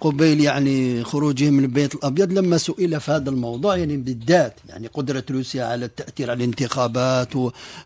قبيل 0.01 0.41
يعني 0.41 1.05
خروجه 1.05 1.51
من 1.51 1.65
البيت 1.65 1.95
الأبيض 1.95 2.33
لما 2.33 2.59
سئل 2.59 3.01
في 3.01 3.11
هذا 3.13 3.31
الموضوع 3.31 3.77
يعني 3.77 3.97
بالذات 3.97 4.55
يعني 4.69 4.87
قدرة 4.87 5.25
روسيا 5.31 5.65
على 5.65 5.85
التأثير 5.85 6.31
على 6.31 6.37
الانتخابات 6.37 7.29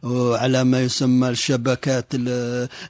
وعلى 0.02 0.64
ما 0.64 0.80
يسمى 0.80 1.28
الشبكات 1.28 2.06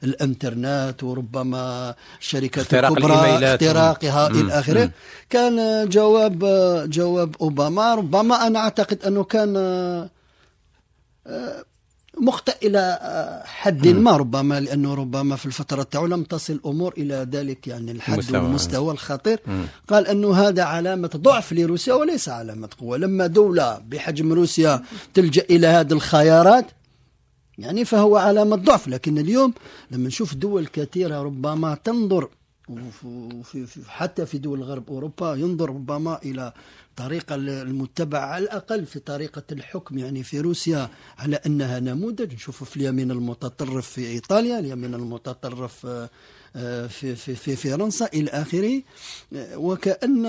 الإنترنت 0.03 1.03
وربما 1.03 1.95
الشركات 2.19 2.73
الكبرى 2.73 3.13
اختراقها 3.53 4.27
إلى 4.27 4.59
آخره. 4.59 4.91
كان 5.29 5.89
جواب 5.89 6.39
جواب 6.89 7.35
أوباما 7.41 7.95
ربما 7.95 8.47
أنا 8.47 8.59
أعتقد 8.59 9.03
أنه 9.07 9.23
كان 9.23 9.53
مخطئ 12.21 12.67
إلى 12.67 12.99
آه، 13.01 13.43
حد 13.45 13.87
ما 13.87 14.17
ربما 14.17 14.59
لأنه 14.59 14.93
ربما 14.93 15.35
في 15.35 15.45
الفترة 15.45 15.83
تاعو 15.83 16.05
لم 16.05 16.23
تصل 16.23 16.53
الأمور 16.53 16.93
إلى 16.97 17.27
ذلك 17.31 17.67
يعني 17.67 17.91
الحد 17.91 18.13
المستوى. 18.13 18.39
والمستوى 18.39 18.93
الخطير 18.93 19.39
مم. 19.47 19.65
قال 19.87 20.07
أنه 20.07 20.33
هذا 20.35 20.63
علامة 20.63 21.09
ضعف 21.15 21.53
لروسيا 21.53 21.93
وليس 21.93 22.29
علامة 22.29 22.69
قوة 22.79 22.97
لما 22.97 23.27
دولة 23.27 23.81
بحجم 23.87 24.33
روسيا 24.33 24.83
تلجأ 25.13 25.45
إلى 25.49 25.67
هذه 25.67 25.93
الخيارات 25.93 26.65
يعني 27.57 27.85
فهو 27.85 28.17
علامة 28.17 28.55
ضعف 28.55 28.87
لكن 28.87 29.17
اليوم 29.17 29.53
لما 29.91 30.07
نشوف 30.07 30.35
دول 30.35 30.67
كثيرة 30.67 31.21
ربما 31.21 31.75
تنظر 31.83 32.29
وفي 32.69 33.67
حتى 33.87 34.25
في 34.25 34.37
دول 34.37 34.63
غرب 34.63 34.89
أوروبا 34.89 35.35
ينظر 35.35 35.69
ربما 35.69 36.19
إلى 36.25 36.53
الطريقة 36.99 37.35
المتبعة 37.35 38.25
على 38.25 38.43
الأقل 38.43 38.85
في 38.85 38.99
طريقة 38.99 39.43
الحكم 39.51 39.97
يعني 39.97 40.23
في 40.23 40.39
روسيا 40.39 40.89
على 41.17 41.35
أنها 41.35 41.79
نموذج. 41.79 42.33
نشوف 42.33 42.63
في 42.63 42.77
اليمين 42.77 43.11
المتطرف 43.11 43.89
في 43.89 44.07
إيطاليا 44.07 44.59
اليمين 44.59 44.93
المتطرف 44.93 45.85
آه، 45.85 46.09
آه، 46.55 46.87
في, 46.87 47.15
في, 47.15 47.35
في 47.35 47.55
فرنسا 47.55 48.05
إلى 48.13 48.29
آخره. 48.29 48.81
آه، 49.35 49.57
وكأن 49.57 50.25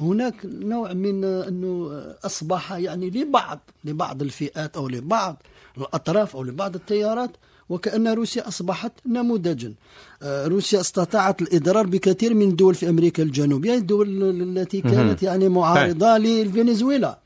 هناك 0.00 0.34
نوع 0.44 0.92
من 0.92 1.24
أنه 1.24 2.04
أصبح 2.24 2.72
يعني 2.72 3.10
لبعض 3.10 3.60
لبعض 3.84 4.22
الفئات 4.22 4.76
أو 4.76 4.88
لبعض 4.88 5.42
الأطراف 5.78 6.36
أو 6.36 6.42
لبعض 6.42 6.74
التيارات 6.74 7.30
وكأن 7.68 8.08
روسيا 8.08 8.48
أصبحت 8.48 8.92
نموذجا. 9.06 9.74
آه، 10.22 10.46
روسيا 10.46 10.80
استطاعت 10.80 11.42
الإضرار 11.42 11.86
بكثير 11.86 12.34
من 12.34 12.48
الدول 12.48 12.74
في 12.74 12.88
أمريكا 12.88 13.22
الجنوبية 13.22 13.74
الدول 13.74 14.22
التي 14.42 14.80
كانت 14.80 15.22
يعني 15.22 15.48
معارضة 15.48 16.18
لفنزويلا. 16.18 17.18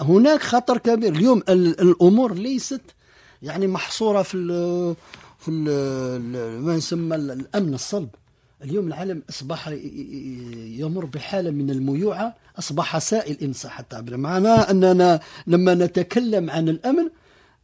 هناك 0.00 0.42
خطر 0.42 0.78
كبير. 0.78 1.12
اليوم 1.12 1.42
الأمور 1.48 2.34
ليست 2.34 2.80
يعني 3.42 3.66
محصورة 3.66 4.22
في 4.22 4.36
ال 4.36 4.48
في 5.38 5.50
ال 5.50 6.62
ما 6.62 6.74
يسمى 6.74 7.16
الأمن 7.16 7.74
الصلب. 7.74 8.08
اليوم 8.64 8.86
العالم 8.86 9.22
أصبح 9.30 9.68
يمر 10.78 11.04
بحالة 11.04 11.50
من 11.50 11.70
الميوعة. 11.70 12.34
أصبح 12.58 12.98
سائل 12.98 13.36
إن 13.42 13.52
صح 13.52 13.78
التعبير 13.78 14.16
معناه 14.16 14.70
أننا 14.70 15.20
لما 15.46 15.74
نتكلم 15.74 16.50
عن 16.50 16.68
الأمن 16.68 17.08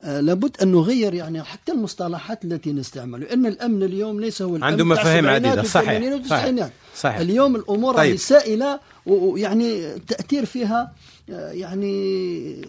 لابد 0.02 0.56
أن 0.62 0.72
نغير 0.72 1.14
يعني 1.14 1.42
حتى 1.42 1.72
المصطلحات 1.72 2.44
التي 2.44 2.72
نستعمل 2.72 3.20
لأن 3.20 3.46
الأمن 3.46 3.82
اليوم 3.82 4.20
ليس 4.20 4.42
هو 4.42 4.56
الأمن. 4.56 4.64
عنده 4.64 4.84
مفاهيم 4.84 5.26
عديدة. 5.26 5.62
صحيح. 5.62 6.26
صحيح. 6.26 6.70
صحيح. 6.96 7.18
اليوم 7.18 7.56
الأمور 7.56 7.96
طيب. 7.96 8.16
سائلة 8.16 8.80
ويعني 9.06 9.94
التأثير 9.94 10.44
فيها 10.44 10.92
آه، 11.30 11.50
يعني 11.50 12.66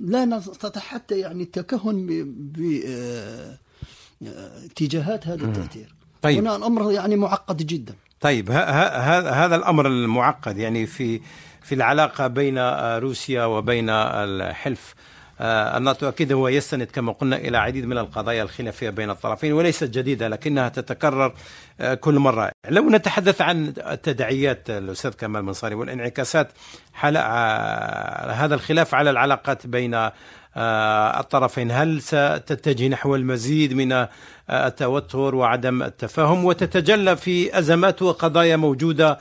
لا 0.00 0.24
نستطيع 0.24 0.82
حتى 0.82 1.18
يعني 1.18 1.42
التكهن 1.42 2.06
باتجاهات 4.20 5.26
هذا 5.26 5.44
التأثير. 5.44 5.94
طيب. 6.22 6.38
هنا 6.38 6.56
الأمر 6.56 6.92
يعني 6.92 7.16
معقد 7.16 7.56
جدا. 7.56 7.94
طيب. 8.20 8.50
هذا 8.50 9.30
هذا 9.30 9.56
الأمر 9.56 9.86
المعقد 9.86 10.58
يعني 10.58 10.86
في 10.86 11.20
في 11.62 11.74
العلاقة 11.74 12.26
بين 12.26 12.58
روسيا 12.98 13.44
وبين 13.44 13.90
الحلف. 13.90 14.94
آه، 14.98 15.15
الناتو 15.40 16.08
أكيد 16.08 16.32
هو 16.32 16.48
يستند 16.48 16.86
كما 16.92 17.12
قلنا 17.12 17.36
إلى 17.36 17.58
عديد 17.58 17.86
من 17.86 17.98
القضايا 17.98 18.42
الخلافية 18.42 18.90
بين 18.90 19.10
الطرفين 19.10 19.52
وليست 19.52 19.84
جديدة 19.84 20.28
لكنها 20.28 20.68
تتكرر 20.68 21.32
آه، 21.80 21.94
كل 21.94 22.18
مرة. 22.18 22.50
لو 22.68 22.90
نتحدث 22.90 23.40
عن 23.40 23.74
التداعيات 23.78 24.70
الأستاذ 24.70 25.10
كمال 25.10 25.42
منصاري 25.42 25.74
والانعكاسات 25.74 26.48
آه، 27.04 28.30
هذا 28.30 28.54
الخلاف 28.54 28.94
على 28.94 29.10
العلاقات 29.10 29.66
بين 29.66 30.10
الطرفين 31.18 31.70
هل 31.70 32.02
ستتجه 32.02 32.88
نحو 32.88 33.14
المزيد 33.14 33.72
من 33.72 34.06
التوتر 34.50 35.34
وعدم 35.34 35.82
التفاهم 35.82 36.44
وتتجلى 36.44 37.16
في 37.16 37.58
أزمات 37.58 38.02
وقضايا 38.02 38.56
موجودة 38.56 39.18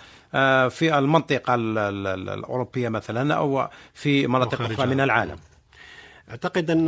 في 0.69 0.97
المنطقة 0.97 1.55
الأوروبية 1.55 2.89
مثلا 2.89 3.33
أو 3.33 3.67
في 3.93 4.27
مناطق 4.27 4.61
أخرى 4.61 4.85
من 4.85 5.01
العالم؟ 5.01 5.37
أعتقد 6.29 6.71
أن 6.71 6.87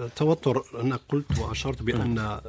التوتر 0.00 0.64
أنا 0.80 0.98
قلت 1.08 1.38
وأشرت 1.38 1.82
بأن 1.82 2.40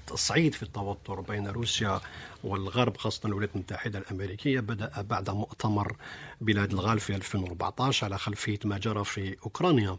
التصعيد 0.00 0.54
في 0.54 0.62
التوتر 0.62 1.20
بين 1.20 1.48
روسيا 1.48 2.00
والغرب 2.44 2.96
خاصة 2.96 3.26
الولايات 3.26 3.54
المتحدة 3.54 3.98
الأمريكية 3.98 4.60
بدأ 4.60 4.90
بعد 5.02 5.30
مؤتمر 5.30 5.96
بلاد 6.40 6.72
الغال 6.72 7.00
في 7.00 7.14
2014 7.16 8.04
على 8.04 8.18
خلفية 8.18 8.58
ما 8.64 8.78
جرى 8.78 9.04
في 9.04 9.36
أوكرانيا. 9.44 9.96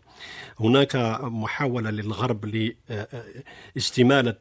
هناك 0.59 0.95
محاولة 1.21 1.89
للغرب 1.89 2.45
لاستمالة 3.75 4.35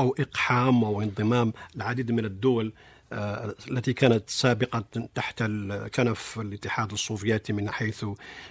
أو 0.00 0.14
إقحام 0.18 0.84
أو 0.84 1.02
انضمام 1.02 1.52
العديد 1.76 2.12
من 2.12 2.24
الدول 2.24 2.66
آه، 2.66 2.74
التي 3.14 3.92
كانت 3.92 4.30
سابقة 4.30 4.84
تحت 5.14 5.42
كنف 5.94 6.38
الاتحاد 6.40 6.92
السوفيتي 6.92 7.52
من 7.52 7.70
حيث 7.70 8.04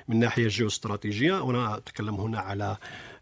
من 0.07 0.19
ناحية 0.19 0.47
جيوستراتيجية. 0.47 1.41
وأنا 1.41 1.77
أتكلم 1.77 2.15
هنا 2.15 2.39
على 2.39 2.77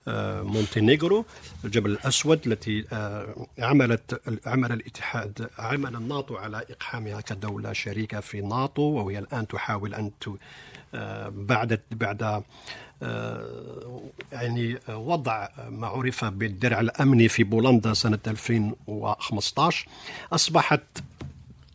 آه، 0.07 0.41
مونتينيغرو 0.41 1.25
الجبل 1.65 1.91
الأسود 1.91 2.47
التي 2.47 2.85
آه، 2.93 3.47
عملت 3.59 4.21
عمل 4.45 4.71
الاتحاد 4.71 5.49
عمل 5.59 5.95
الناتو 5.95 6.35
على 6.35 6.57
إقحامها 6.69 7.21
كدولة 7.21 7.73
شريكة 7.73 8.19
في 8.19 8.41
ناتو 8.41 8.81
وهي 8.81 9.19
الآن 9.19 9.47
تحاول 9.47 9.93
أن 9.93 10.11
بعد 11.29 11.79
بعد 11.91 12.43
يعني 14.31 14.77
وضع 14.89 15.47
ما 15.69 15.87
عرف 15.87 16.25
بالدرع 16.25 16.79
الأمني 16.79 17.27
في 17.27 17.43
بولندا 17.43 17.93
سنة 17.93 18.19
2015 18.27 19.87
أصبحت 20.33 20.81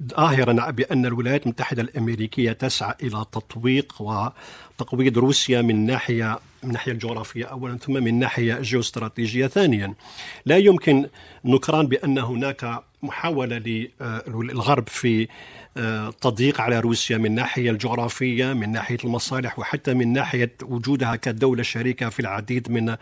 ظاهرا 0.03 0.71
بأن 0.71 1.07
الولايات 1.07 1.43
المتحدة 1.43 1.83
الأمريكية 1.83 2.53
تسعى 2.53 2.95
إلى 3.03 3.25
تطويق 3.33 4.03
وتقويض 4.03 5.19
روسيا 5.19 5.63
من 5.63 5.87
ناحية 5.87 6.39
من 6.63 6.69
الناحية 6.69 6.93
الجغرافية 6.93 7.45
أولا 7.45 7.79
ثم 7.79 7.93
من 7.93 8.19
ناحية 8.19 8.61
جيوستراتيجية 8.61 9.47
ثانيا. 9.47 9.95
لا 10.47 10.57
يمكن 10.57 11.09
نكران 11.45 11.87
بأن 11.87 12.19
هناك 12.19 12.83
محاولة 13.07 13.59
للغرب 14.27 14.89
في 14.89 15.29
آه، 15.77 16.11
تضييق 16.21 16.61
على 16.61 16.81
روسيا 16.81 17.19
من 17.19 17.27
الناحية 17.27 17.71
الجغرافية 17.71 18.53
من 18.53 18.73
ناحية 18.73 18.99
المصالح 19.05 19.59
وحتى 19.59 19.95
من 19.95 20.13
ناحية 20.13 20.53
وجودها 20.63 21.17
كدولة 21.17 21.63
شريكة 21.63 22.09
في 22.09 22.21
العديد 22.21 22.71
من 22.71 22.89
آه، 22.89 22.99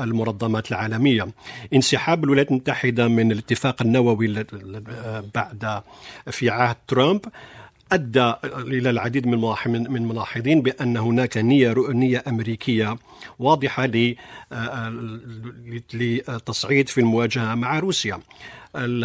المنظمات 0.00 0.70
العالمية 0.70 1.28
انسحاب 1.74 2.24
الولايات 2.24 2.50
المتحدة 2.50 3.08
من 3.08 3.32
الاتفاق 3.32 3.82
النووي 3.82 4.44
آه، 4.90 5.24
بعد 5.34 5.82
في 6.30 6.50
عهد 6.50 6.76
ترامب 6.88 7.20
أدى 7.92 8.32
إلى 8.44 8.90
العديد 8.90 9.26
من 9.26 9.54
من 9.66 9.96
الملاحظين 9.96 10.62
بأن 10.62 10.96
هناك 10.96 11.36
نية 11.36 11.74
نية 11.88 12.24
أمريكية 12.28 12.96
واضحة 13.38 13.86
لتصعيد 15.94 16.88
في 16.88 17.00
المواجهة 17.00 17.54
مع 17.54 17.78
روسيا. 17.78 18.20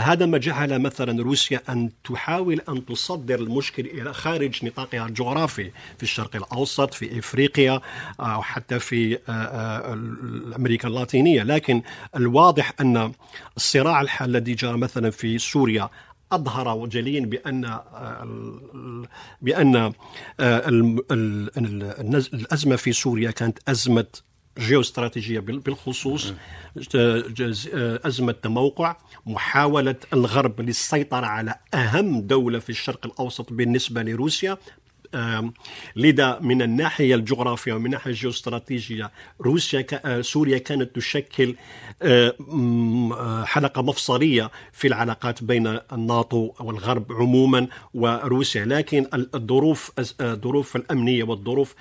هذا 0.01 0.25
ما 0.25 0.37
جعل 0.37 0.79
مثلا 0.79 1.23
روسيا 1.23 1.61
أن 1.69 1.89
تحاول 2.03 2.61
أن 2.69 2.85
تصدر 2.85 3.39
المشكل 3.39 3.85
إلى 3.85 4.13
خارج 4.13 4.65
نطاقها 4.65 5.05
الجغرافي 5.05 5.71
في 5.97 6.03
الشرق 6.03 6.35
الأوسط 6.35 6.93
في 6.93 7.19
إفريقيا 7.19 7.81
أو 8.19 8.41
حتى 8.41 8.79
في 8.79 9.19
أمريكا 10.55 10.87
اللاتينية. 10.87 11.43
لكن 11.43 11.81
الواضح 12.15 12.73
أن 12.81 13.11
الصراع 13.57 14.05
الذي 14.21 14.53
جرى 14.53 14.77
مثلا 14.77 15.09
في 15.09 15.37
سوريا 15.37 15.89
أظهر 16.31 16.85
جليا 16.85 17.25
بأن 17.25 17.79
بأن 19.41 19.93
الأزمة 22.33 22.75
في 22.75 22.93
سوريا 22.93 23.31
كانت 23.31 23.59
أزمة 23.69 24.05
جيوستراتيجيه 24.59 25.39
بالخصوص 25.39 26.33
أزمة 28.05 28.31
تموقع 28.31 28.95
محاولة 29.25 29.95
الغرب 30.13 30.61
للسيطرة 30.61 31.25
على 31.25 31.55
أهم 31.73 32.21
دولة 32.21 32.59
في 32.59 32.69
الشرق 32.69 33.05
الأوسط 33.05 33.53
بالنسبة 33.53 34.03
لروسيا. 34.03 34.57
لذا 35.95 36.39
من 36.39 36.61
الناحية 36.61 37.15
الجغرافية 37.15 37.73
ومن 37.73 37.85
الناحية 37.85 38.11
الجيوستراتيجية 38.11 39.11
روسيا 39.41 39.85
آه، 40.05 40.21
سوريا 40.21 40.57
كانت 40.57 40.95
تشكل 40.95 41.55
آه، 42.01 42.35
آه، 43.11 43.43
حلقة 43.45 43.81
مفصلية 43.81 44.51
في 44.71 44.87
العلاقات 44.87 45.43
بين 45.43 45.79
الناتو 45.93 46.51
والغرب 46.59 47.11
عموما 47.11 47.67
وروسيا. 47.93 48.65
لكن 48.65 49.07
الظروف 49.13 49.91
الظروف 50.21 50.75
الأمنية 50.75 51.23
والظروف 51.23 51.75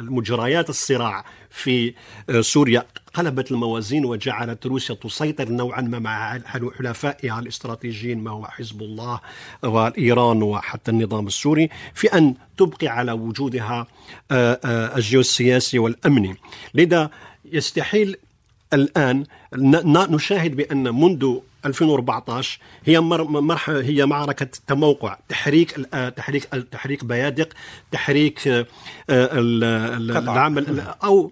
مجريات 0.00 0.70
الصراع 0.70 1.24
في 1.50 1.94
سوريا. 2.40 2.84
قلبت 3.14 3.50
الموازين 3.50 4.04
وجعلت 4.04 4.66
روسيا 4.66 4.94
تسيطر 4.94 5.48
نوعا 5.48 5.80
ما 5.80 5.98
مع 5.98 6.38
حلفائها 6.78 7.40
الاستراتيجيين 7.40 8.18
ما 8.18 8.30
هو 8.30 8.44
حزب 8.44 8.82
الله 8.82 9.20
وايران 9.62 10.42
وحتى 10.42 10.90
النظام 10.90 11.26
السوري 11.26 11.70
في 11.94 12.06
أن 12.06 12.34
تبقي 12.56 12.86
على 12.86 13.12
وجودها 13.12 13.86
آه، 14.30 14.60
آه، 14.64 14.96
الجيوسياسي 14.96 15.78
والأمني. 15.78 16.36
لذا 16.74 17.10
يستحيل 17.44 18.16
الآن 18.72 19.24
نشاهد 20.10 20.56
بأن 20.56 20.94
منذ 20.94 21.38
2014 21.66 22.58
هي 22.84 23.00
مرحلة 23.00 23.80
هي 23.80 24.06
معركة 24.06 24.48
تموقع 24.66 25.18
تحريك 25.28 25.70
تحريك 26.16 26.44
تحريك 26.44 27.04
بيادق 27.04 27.48
تحريك 27.90 28.48
آه، 28.48 28.66
العمل 29.10 30.80
أو 31.04 31.30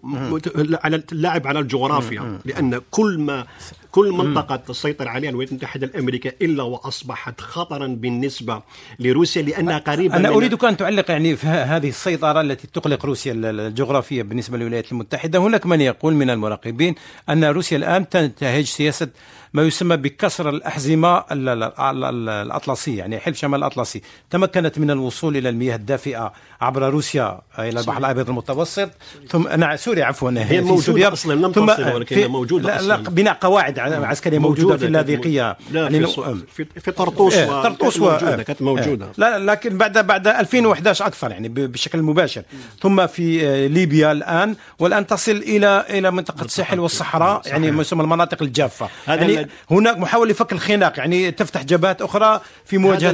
على 0.85 1.03
اللعب 1.13 1.47
على 1.47 1.59
الجغرافيا. 1.59 2.39
لأن 2.45 2.81
كل 2.91 3.19
ما 3.19 3.47
كل 3.91 4.13
منطقة 4.13 4.57
تسيطر 4.57 5.09
عليها 5.09 5.31
الولايات 5.31 5.53
المتحدة 5.53 5.87
الأمريكية 5.87 6.37
إلا 6.43 6.63
وأصبحت 6.63 7.41
خطرا 7.41 7.87
بالنسبة 7.87 8.63
لروسيا 8.99 9.43
لأنها 9.43 9.79
قريبة 9.79 10.17
أنا 10.17 10.29
أريدك 10.29 10.65
أن 10.65 10.77
تعلق 10.77 11.11
يعني 11.11 11.37
في 11.37 11.47
هذه 11.47 11.89
السيطرة 11.89 12.41
التي 12.41 12.67
تقلق 12.67 13.07
روسيا 13.07 13.33
الجغرافية 13.33 14.23
بالنسبة 14.23 14.59
للولايات 14.59 14.93
المتحدة. 14.93 15.39
هناك 15.39 15.67
من 15.67 15.81
يقول 15.81 16.15
من 16.15 16.31
المراقبين 16.31 16.95
أن 17.29 17.45
روسيا 17.45 17.77
الآن 17.77 18.09
تنتهج 18.09 18.65
سياسة 18.65 19.09
ما 19.55 19.63
يسمى 19.63 19.97
بكسر 19.97 20.49
الأحزمة 20.49 21.25
الأطلسية 21.31 22.99
يعني 22.99 23.19
حلف 23.19 23.39
شمال 23.39 23.59
الأطلسي. 23.59 24.03
تمكنت 24.31 24.79
من 24.79 24.91
الوصول 24.91 25.37
إلى 25.37 25.49
المياه 25.49 25.77
الدافئة 25.77 26.33
عبر 26.61 26.91
روسيا 26.91 27.41
إلى 27.59 27.81
البحر 27.81 27.99
الأبيض 27.99 28.29
المتوسط. 28.29 28.91
ثم 29.29 29.49
نعم 29.49 29.77
سوريا 29.77 30.05
عفوا 30.05 30.31
هي 30.37 30.61
موجودة 30.61 31.13
أصلا 31.13 31.35
لم 31.35 31.53
ثم 31.53 31.69
ولكن 31.69 32.27
موجودة 32.31 32.81
لا, 32.81 32.83
لا 32.83 32.97
بناء 32.97 33.35
قواعد 33.41 33.79
عسكرية 33.79 34.39
موجودة, 34.39 34.63
موجودة 34.63 34.79
في 34.79 34.87
اللاذقية 34.87 35.57
لا 35.71 35.83
يعني 35.83 36.07
في, 36.55 36.65
في 36.81 36.91
طرطوس 36.91 37.35
إيه 37.35 37.63
طرطوس 37.63 37.99
موجودة 37.99 38.43
كانت 38.43 38.63
موجودة 38.63 39.07
إيه. 39.07 39.13
لا 39.17 39.39
لكن 39.39 39.79
بعد 39.79 40.07
بعد 40.07 40.27
2011 40.27 41.07
أكثر 41.07 41.31
يعني 41.31 41.49
بشكل 41.49 42.03
مباشر. 42.03 42.43
ثم 42.81 43.07
في 43.07 43.47
آه، 43.47 43.67
ليبيا 43.67 44.13
الآن 44.13 44.57
والآن 44.79 45.07
تصل 45.07 45.33
إلى 45.33 45.85
إلى 45.91 46.11
منطقة 46.11 46.45
الساحل 46.45 46.81
والصحراء 46.81 47.43
يعني 47.47 47.71
ما 47.71 47.81
يسمى 47.81 48.03
المناطق 48.03 48.43
الجافة. 48.43 48.89
يعني 49.09 49.42
هناك 49.71 49.99
محاولة 49.99 50.31
لفك 50.31 50.53
الخناق 50.53 50.99
يعني 50.99 51.31
تفتح 51.31 51.63
جبهات 51.63 52.03
أخرى 52.03 52.41
في 52.65 52.79
مواجهة 52.79 53.13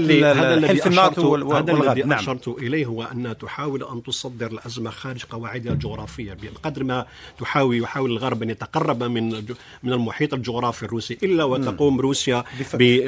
حلف 0.67 0.87
الناتو 0.87 1.33
والغرب 1.33 1.71
هذا 1.71 1.93
الذي 1.93 2.03
نعم. 2.03 2.19
أشرت 2.19 2.49
إليه 2.49 2.87
هو 2.87 3.03
أن 3.03 3.35
تحاول 3.41 3.85
أن 3.93 4.03
تصدر 4.03 4.47
الأزمة 4.47 4.91
خارج 4.91 5.25
قواعدها 5.25 5.73
الجغرافية 5.73 6.37
بقدر 6.43 6.85
ما 6.85 7.07
تحاول 7.41 7.79
يحاول 7.79 8.11
الغرب 8.11 8.43
أن 8.43 8.51
يتقرب 8.51 9.03
من 9.03 9.45
من 9.83 9.93
المحيط 9.93 10.35
الجغرافي 10.35 10.83
الروسي 10.83 11.19
إلا 11.23 11.45
وتقوم 11.45 12.01
روسيا. 12.01 12.45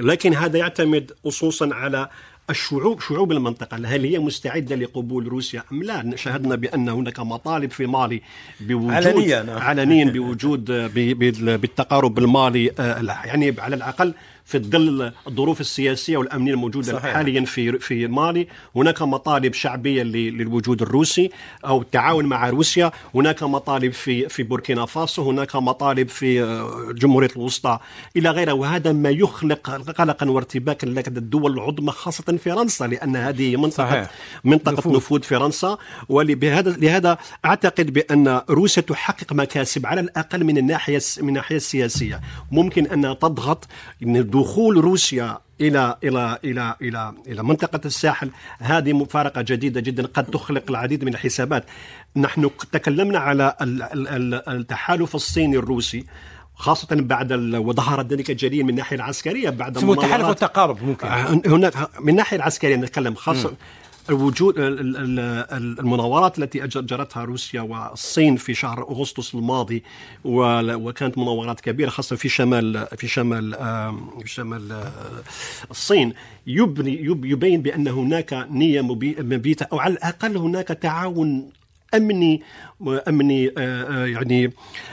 لكن 0.00 0.34
هذا 0.34 0.58
يعتمد 0.58 1.12
خصوصا 1.24 1.74
على 1.74 2.08
الشعوب 2.50 3.00
شعوب 3.00 3.32
المنطقة 3.32 3.76
هل 3.76 4.04
هي 4.04 4.18
مستعدة 4.18 4.76
لقبول 4.76 5.28
روسيا 5.28 5.62
أم 5.72 5.82
لا 5.82 6.16
شاهدنا 6.16 6.54
بأن 6.54 6.88
هناك 6.88 7.20
مطالب 7.20 7.70
في 7.70 7.86
مالي 7.86 8.22
بوجود 8.60 8.92
علنيا 8.92 9.42
نعم. 9.42 9.58
علنيا 9.58 10.04
بوجود 10.04 10.64
بالتقارب 11.60 12.18
المالي 12.18 12.70
آه، 12.78 13.02
يعني 13.24 13.54
على 13.58 13.76
الأقل 13.76 14.14
في 14.50 14.58
ظل 14.58 15.12
الظروف 15.26 15.60
السياسية 15.60 16.16
والأمنية 16.16 16.52
الموجودة 16.52 16.92
صحيح. 16.92 17.14
حاليا 17.14 17.44
في 17.44 17.78
في 17.78 18.06
مالي 18.06 18.46
هناك 18.76 19.02
مطالب 19.02 19.54
شعبية 19.54 20.02
للوجود 20.02 20.82
الروسي 20.82 21.30
أو 21.64 21.80
التعاون 21.80 22.26
مع 22.26 22.50
روسيا 22.50 22.92
هناك 23.14 23.42
مطالب 23.42 23.92
في 23.92 24.28
في 24.28 24.42
بوركينا 24.42 24.86
فاسو 24.86 25.30
هناك 25.30 25.56
مطالب 25.56 26.08
في 26.08 26.42
آه، 26.42 26.92
جمهورية 26.92 27.30
الوسطى 27.36 27.78
إلى 28.16 28.30
غيره 28.30 28.52
وهذا 28.52 28.92
ما 28.92 29.10
يخلق 29.10 29.70
قلقا 29.70 30.30
وارتباكا 30.30 30.86
لدى 30.86 31.18
الدول 31.20 31.52
العظمى 31.52 31.92
خاصة 31.92 32.36
فرنسا 32.44 32.84
لأن 32.86 33.16
هذه 33.16 33.56
منطقه 33.56 33.88
صحيح. 33.90 34.10
منطقة 34.44 34.72
نفوذ. 34.72 34.96
نفوذ, 34.96 35.22
فرنسا 35.22 35.78
ولهذا 36.08 36.70
لهذا 36.70 37.18
أعتقد 37.44 37.92
بأن 37.92 38.40
روسيا 38.50 38.82
تحقق 38.82 39.32
مكاسب 39.32 39.86
على 39.86 40.00
الأقل 40.00 40.44
من 40.44 40.58
الناحية 40.58 41.00
من 41.20 41.28
الناحية 41.28 41.56
السياسية 41.56 42.20
ممكن 42.52 42.86
انها 42.86 43.14
تضغط 43.14 43.66
ان 44.02 44.16
دخول 44.40 44.76
روسيا 44.76 45.38
إلى 45.60 45.96
إلى 46.04 46.38
إلى 46.44 46.74
إلى 46.82 47.12
إلى 47.26 47.42
منطقة 47.42 47.80
الساحل 47.84 48.30
هذه 48.58 48.92
مفارقة 48.92 49.42
جديدة 49.42 49.80
جدا 49.80 50.06
قد 50.06 50.24
تخلق 50.24 50.62
العديد 50.70 51.04
من 51.04 51.14
الحسابات. 51.14 51.64
نحن 52.16 52.50
تكلمنا 52.72 53.18
على 53.18 53.56
ال- 53.60 53.82
ال- 53.82 54.08
ال- 54.08 54.48
التحالف 54.48 55.14
الصيني 55.14 55.56
الروسي 55.56 56.04
خاصة 56.54 56.88
بعد 56.90 57.32
ال- 57.32 57.56
وظهر 57.56 58.02
ذلك 58.02 58.30
جليا 58.30 58.62
من 58.62 58.70
الناحية 58.70 58.96
العسكرية 58.96 59.50
بعد 59.50 59.76
اسمه 59.76 59.94
تحالف 59.94 60.24
والتقارب 60.28 60.82
ممكن. 60.82 61.06
هناك 61.46 61.74
من 62.00 62.08
الناحية 62.08 62.36
العسكرية 62.36 62.76
نتكلم 62.76 63.14
خاصة 63.14 63.40
الوجود 63.40 63.56
ال- 64.10 65.78
المناورات 65.80 66.38
التي 66.38 66.58
جرتها 66.66 67.24
روسيا 67.24 67.60
والصين 67.60 68.36
في 68.36 68.54
شهر 68.54 68.82
أغسطس 68.82 69.34
الماضي 69.34 69.82
وكانت 70.24 71.18
مناورات 71.18 71.60
كبيرة 71.60 71.90
خاصة 71.90 72.16
في 72.16 72.28
شمال 72.28 72.86
في 72.96 73.08
شمال 73.08 73.54
في 74.22 74.28
شمال 74.28 74.72
آه، 74.72 75.22
الصين. 75.70 76.12
يبني 76.46 77.04
يب- 77.04 77.24
يبين 77.24 77.62
بأن 77.62 77.88
هناك 77.88 78.46
نية 78.50 78.80
مبي- 78.80 79.16
مبيتة 79.18 79.66
أو 79.72 79.78
على 79.78 79.92
الأقل 79.94 80.36
هناك 80.36 80.68
تعاون 80.68 81.50
أمني 81.94 82.42
امني 83.08 83.48
آه، 83.48 83.52
آه، 83.58 84.06
يعني 84.06 84.52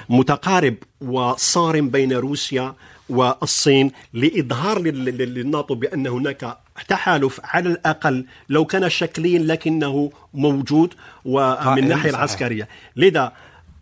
متقارب 0.10 0.76
وصارم 1.02 1.90
بين 1.90 2.14
روسيا 2.14 2.76
والصين 3.10 3.92
لإظهار 4.14 4.80
لل- 4.82 5.06
لل- 5.06 5.34
للناتو 5.34 5.76
بأن 5.76 6.08
هناك 6.08 6.58
تحالف 6.88 7.40
على 7.44 7.70
الأقل 7.70 8.26
لو 8.50 8.66
كان 8.66 8.90
شكليا 8.90 9.40
لكنه 9.40 10.12
موجود 10.34 10.94
ومن 11.26 11.90
صحيح. 11.92 12.06
العسكرية 12.06 12.68
لذا 12.96 13.32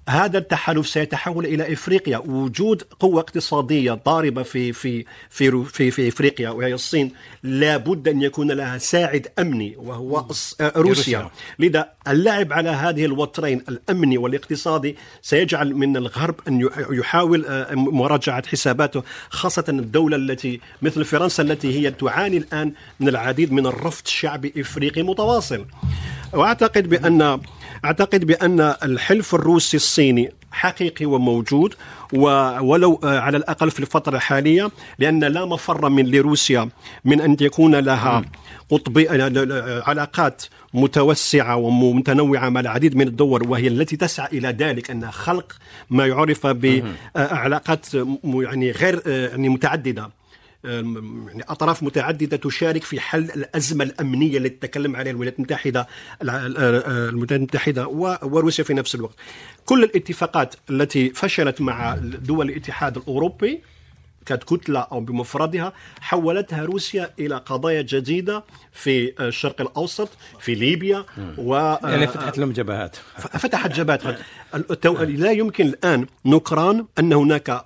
هذا 0.10 0.38
التحالف 0.38 0.88
سيتحول 0.88 1.46
إلى 1.46 1.74
إفريقيا. 1.74 2.18
وجود 2.18 2.84
قوة 3.00 3.20
اقتصادية 3.22 3.92
ضاربة 4.06 4.44
في 4.44 4.74
في 4.74 5.06
في 5.30 5.64
في, 5.66 5.92
في 5.92 6.08
إفريقيا 6.08 6.50
وهي 6.50 6.74
الصين 6.74 7.12
لابد 7.44 8.08
أن 8.08 8.22
يكون 8.22 8.52
لها 8.52 8.78
ساعد 8.78 9.28
أمني 9.40 9.76
وهو 9.78 10.18
آه، 10.18 10.24
روسيا. 10.24 10.72
روسيا 10.76 11.30
لذا 11.60 11.90
اللعب 12.08 12.54
على 12.54 12.70
هذه 12.70 13.06
الوترين 13.06 13.64
الأمني 13.70 14.18
والاقتصادي 14.18 14.96
سيجعل 15.22 15.74
من 15.76 15.98
الغرب 15.98 16.36
أن 16.48 16.62
يح- 16.62 16.88
يحاول 16.92 17.46
آه، 17.46 17.74
مراجعة 17.76 18.48
حساباته 18.48 19.04
خاصة 19.30 19.66
الدولة 19.70 20.16
التي 20.18 20.60
مثل 20.82 21.06
فرنسا 21.06 21.44
التي 21.44 21.80
هي 21.80 21.92
تعاني 21.92 22.38
الآن 22.38 22.72
من 23.00 23.08
العديد 23.08 23.52
من 23.54 23.66
الرفض 23.68 24.08
شعبي 24.08 24.54
إفريقي 24.58 25.04
متواصل. 25.04 25.66
وأعتقد 26.34 26.90
بأن 26.90 27.40
أعتقد 27.86 28.26
بأن 28.26 28.60
الحلف 28.84 29.36
الروسي 29.36 29.78
الصيني 29.78 30.32
حقيقي 30.52 31.06
وموجود 31.06 31.74
ولو 32.14 33.00
آه، 33.04 33.20
على 33.20 33.38
الأقل 33.38 33.72
في 33.72 33.80
الفترة 33.80 34.16
الحالية 34.16 34.70
لأن 35.00 35.24
لا 35.24 35.46
مفر 35.46 35.90
من 35.90 36.12
لروسيا 36.12 36.70
من 37.06 37.22
أن 37.22 37.38
يكون 37.42 37.76
لها 37.76 38.26
قطبي 38.70 39.10
آه، 39.10 39.14
ل- 39.28 39.82
علاقات 39.86 40.44
متوسعة 40.74 41.56
ومتنوعة 41.56 42.50
مع 42.50 42.60
العديد 42.60 42.96
من 42.96 43.08
الدول 43.08 43.48
وهي 43.50 43.68
التي 43.68 43.98
تسعى 43.98 44.28
إلى 44.38 44.48
ذلك 44.50 44.92
أن 44.92 45.12
خلق 45.12 45.52
ما 45.90 46.08
يعرف 46.08 46.48
بعلاقات 46.48 47.86
يعني 48.26 48.72
غير 48.72 49.02
آه، 49.08 49.28
يعني 49.30 49.50
متعددة. 49.50 50.10
أطراف 51.48 51.84
متعددة 51.84 52.38
تشارك 52.38 52.84
في 52.84 53.00
حل 53.00 53.24
الأزمة 53.24 53.84
الأمنية 53.84 54.38
التي 54.38 54.50
تتكلم 54.50 54.96
عليها 54.96 55.12
الولايات 55.12 55.36
المتحدة 55.40 55.88
ال- 56.22 56.30
الولايات 56.30 57.32
المتحدة 57.32 57.88
وروسيا 58.24 58.64
في 58.64 58.74
نفس 58.74 58.96
الوقت. 58.96 59.16
كل 59.66 59.84
الاتفاقات 59.84 60.56
التي 60.70 61.10
فشلت 61.10 61.62
مع 61.62 61.96
دول 62.02 62.50
الاتحاد 62.50 62.98
الأوروبي 62.98 63.62
ككتله 64.26 64.80
أو 64.80 65.00
بمفردها 65.00 65.74
حولتها 66.02 66.64
روسيا 66.66 67.14
إلى 67.20 67.36
قضايا 67.38 67.82
جديدة 67.82 68.44
في 68.72 69.14
الشرق 69.28 69.62
الأوسط 69.62 70.10
في 70.40 70.56
ليبيا 70.56 71.06
و 71.38 71.56
يعني 71.84 72.08
فتحت 72.08 72.38
لهم 72.38 72.52
جبهات. 72.52 72.96
فتحت 73.18 73.72
جبهات. 73.72 74.02
لا 75.06 75.32
يمكن 75.32 75.66
الآن 75.68 76.06
نكران 76.26 76.86
أن 77.00 77.14
هناك 77.14 77.50
آه، 77.50 77.66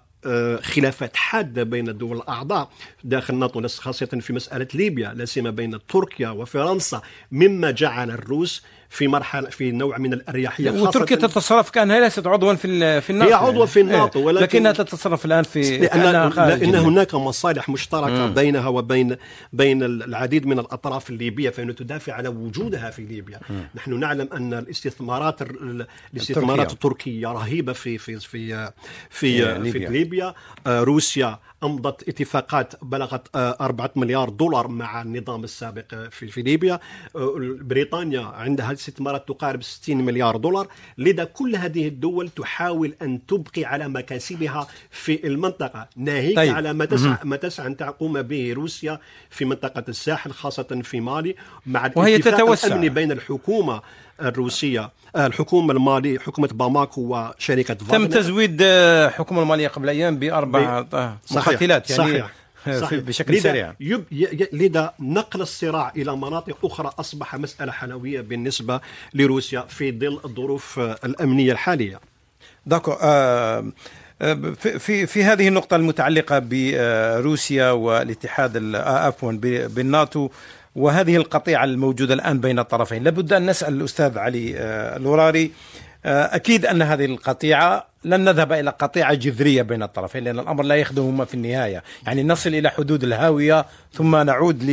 خلافات 0.62 1.16
حادة 1.16 1.64
بين 1.64 1.90
الدول 1.90 2.18
الأعضاء 2.18 2.70
داخل 3.04 3.34
الناتو 3.34 3.68
خاصة 3.68 4.06
في 4.06 4.34
مسألة 4.34 4.68
ليبيا 4.74 5.14
لا 5.14 5.26
سيما 5.26 5.50
بين 5.50 5.80
تركيا 5.88 6.30
وفرنسا 6.30 7.02
مما 7.32 7.72
جعل 7.72 8.12
الروس 8.12 8.64
في 8.90 9.08
مرحلة 9.08 9.50
في 9.50 9.72
نوع 9.72 9.98
من 9.98 10.14
الأريحية 10.14 10.72
وتركيا 10.72 11.16
تتصرف 11.16 11.70
كأنها 11.70 12.00
ليست 12.00 12.28
عضوا 12.28 12.54
في 12.54 13.02
في 13.02 13.10
الناتو 13.10 13.30
هي 13.32 13.34
عضوة 13.36 13.66
في 13.66 13.82
الناتو، 13.82 14.20
إيه. 14.20 14.26
ولكن- 14.26 14.44
لكنها 14.44 14.72
تتصرف 14.72 15.26
الآن 15.26 15.44
في 15.44 15.90
خارج 16.30 16.64
لأن. 16.64 16.76
هناك 16.76 17.16
مصالح 17.16 17.70
مشتركة 17.70 18.28
مم. 18.28 18.34
بينها 18.34 18.68
وبين 18.68 19.16
بين 19.54 19.84
العديد 19.84 20.46
من 20.46 20.60
الأطراف 20.60 21.10
الليبية 21.10 21.50
فإنها 21.50 21.74
تدافع 21.74 22.14
على 22.14 22.30
وجودها 22.30 22.90
في 22.90 23.02
ليبيا 23.02 23.40
مم. 23.50 23.68
نحن 23.76 24.00
نعلم 24.00 24.30
أن 24.34 24.54
الاستثمارات 24.54 25.42
ال- 25.42 25.88
الاستثمارات 26.14 26.72
التركية. 26.72 26.74
التركية 26.74 27.28
رهيبة 27.28 27.74
في 27.74 27.98
في 27.98 28.20
في 28.20 28.72
في, 29.10 29.26
إيه، 29.26 29.54
في 29.54 29.60
ليبيا. 29.64 29.90
ليبيا 29.90 30.34
آه، 30.68 30.84
روسيا 30.84 31.40
أمضت 31.64 32.10
اتفاقات 32.10 32.74
بلغت 32.82 33.36
آه، 33.36 33.58
أربعة 33.62 33.92
مليار 33.96 34.30
دولار 34.30 34.68
مع 34.68 35.02
النظام 35.02 35.44
السابق 35.44 35.86
آه، 35.94 36.08
في 36.08 36.42
ليبيا 36.42 36.80
آه، 37.16 37.58
بريطانيا 37.62 38.22
عندها 38.22 38.72
استثمارات 38.72 39.28
تقارب 39.28 39.64
60 39.64 39.98
مليار 39.98 40.38
دولار 40.38 40.68
لذا 40.98 41.24
كل 41.24 41.56
هذه 41.56 41.88
الدول 41.88 42.30
تحاول 42.30 42.94
أن 43.02 43.26
تبقي 43.26 43.66
على 43.66 43.88
مكاسبها 43.88 44.68
في 44.92 45.28
المنطقة 45.28 45.88
ناهيك 45.96 46.36
طيب. 46.36 46.56
على 46.56 46.74
ما 46.74 46.86
تسعى 46.86 47.18
ما 47.24 47.36
تسعى 47.36 47.68
أن 47.68 47.78
تقوم 47.78 48.22
به 48.22 48.54
روسيا 48.54 49.00
في 49.30 49.46
منطقة 49.46 49.84
الساحل 49.90 50.32
خاصة 50.32 50.82
في 50.84 51.00
مالي 51.00 51.36
مع 51.66 51.92
وهي 51.96 52.16
الاتفاق 52.16 52.38
تتوسع. 52.38 52.68
الأمني 52.68 52.90
بين 52.90 53.12
الحكومة 53.12 53.82
الروسية 54.22 54.90
آه، 55.16 55.26
الحكومة 55.28 55.74
المالية 55.74 56.20
حكومة 56.20 56.48
باماكو 56.52 57.02
وشركة 57.02 57.74
تم. 57.74 58.06
تزويد 58.06 58.60
آه، 58.62 59.08
الحكومة 59.08 59.42
المالية 59.42 59.68
قبل 59.68 59.90
أيام 59.90 60.18
بأربع 60.20 60.86
آه،. 60.94 61.18
مقاتلات 61.32 61.90
يعني 61.90 62.04
صحيح. 62.04 62.30
آه، 62.68 62.80
صحيح. 62.80 63.00
بشكل 63.00 63.34
لذا 63.34 63.42
سريع 63.44 63.74
يب... 63.80 64.04
لذا 64.54 64.94
نقل 65.00 65.42
الصراع 65.42 65.92
إلى 65.96 66.16
مناطق 66.18 66.58
أخرى 66.66 66.92
أصبح 67.00 67.36
مسألة 67.36 67.72
حلوية 67.72 68.22
بالنسبة 68.22 68.82
لروسيا 69.14 69.62
في 69.62 69.92
ظل 70.00 70.20
الظروف 70.26 70.80
آه، 70.80 70.98
الأمنية 71.06 71.52
الحالية. 71.52 72.00
داكو 72.66 72.92
آه، 72.92 73.66
آه، 74.22 74.34
في 74.60 75.06
في 75.08 75.24
هذه 75.24 75.48
النقطة 75.48 75.76
المتعلقة 75.76 76.40
بروسيا 76.50 77.72
والاتحاد 77.72 78.56
ال- 78.56 78.76
آه، 78.76 78.98
عفوا 79.08 79.32
ب- 79.32 79.74
بالناتو 79.76 80.30
وهذه 80.76 81.16
القطيعة 81.16 81.64
الموجودة 81.64 82.14
الآن 82.14 82.40
بين 82.40 82.60
الطرفين. 82.60 83.04
لابد 83.04 83.34
أن 83.34 83.50
نسأل 83.50 83.74
الأستاذ 83.74 84.18
علي 84.18 84.58
آه، 84.58 84.98
الوراري 84.98 85.52
آه، 86.06 86.36
أكيد 86.36 86.66
أن 86.66 86.82
هذه 86.82 87.06
القطيعة 87.06 87.88
لن 88.04 88.24
نذهب 88.24 88.54
إلى 88.54 88.70
قطيعة 88.70 89.14
جذرية 89.14 89.62
بين 89.62 89.84
الطرفين 89.84 90.24
لأن 90.24 90.40
الأمر 90.40 90.64
لا 90.64 90.76
يخدمهما 90.76 91.26
في 91.26 91.34
النهاية. 91.34 91.84
يعني 92.08 92.24
نصل 92.24 92.50
إلى 92.50 92.70
حدود 92.70 93.04
الهاوية 93.04 93.66
ثم 93.94 94.16
نعود 94.16 94.64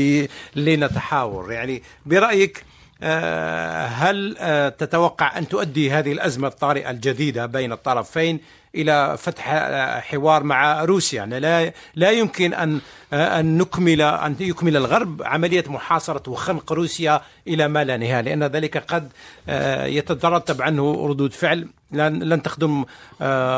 لنتحاور. 0.56 1.52
يعني 1.52 1.82
برأيك 2.06 2.64
آه، 3.02 3.86
هل 3.86 4.36
تتوقع 4.78 5.38
أن 5.38 5.48
تؤدي 5.48 5.90
هذه 5.90 6.12
الأزمة 6.12 6.48
الطارئة 6.48 6.90
الجديدة 6.90 7.46
بين 7.46 7.72
الطرفين 7.72 8.40
إلى 8.76 9.16
فتح 9.18 9.48
آه، 9.52 10.00
حوار 10.00 10.42
مع 10.42 10.84
روسيا. 10.84 11.18
يعني 11.18 11.40
لا 11.40 11.72
لا 11.94 12.10
يمكن 12.10 12.54
أن 12.54 12.80
آه، 13.12 13.40
أن 13.40 13.58
نكمل 13.58 14.02
أن 14.02 14.36
يكمل 14.40 14.76
الغرب 14.76 15.22
عملية 15.22 15.64
محاصرة 15.68 16.30
وخنق 16.30 16.72
روسيا 16.72 17.20
إلى 17.48 17.68
ما 17.68 17.84
لا 17.84 17.96
نهاية 17.96 18.20
لأن 18.20 18.44
ذلك 18.44 18.76
قد 18.78 19.12
آه، 19.48 19.84
يترتب 19.86 20.62
عنه 20.62 21.06
ردود 21.08 21.32
فعل. 21.32 21.68
لن 21.92 22.22
لن 22.22 22.42
تخدم 22.42 22.84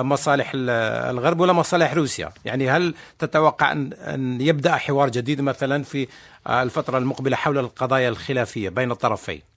مصالح 0.02 0.50
ال- 0.54 0.70
الغرب 1.16 1.40
ولا 1.40 1.52
مصالح 1.52 1.94
روسيا. 1.94 2.30
يعني 2.44 2.70
هل 2.70 2.94
تتوقع 3.18 3.72
أن 3.72 4.38
يبدأ 4.40 4.76
حوار 4.76 5.08
جديد 5.08 5.40
مثلا 5.40 5.84
في 5.84 6.08
الفترة 6.50 6.98
المقبلة 6.98 7.36
حول 7.36 7.58
القضايا 7.58 8.08
الخلافية 8.08 8.68
بين 8.68 8.90
الطرفين؟ 8.90 9.47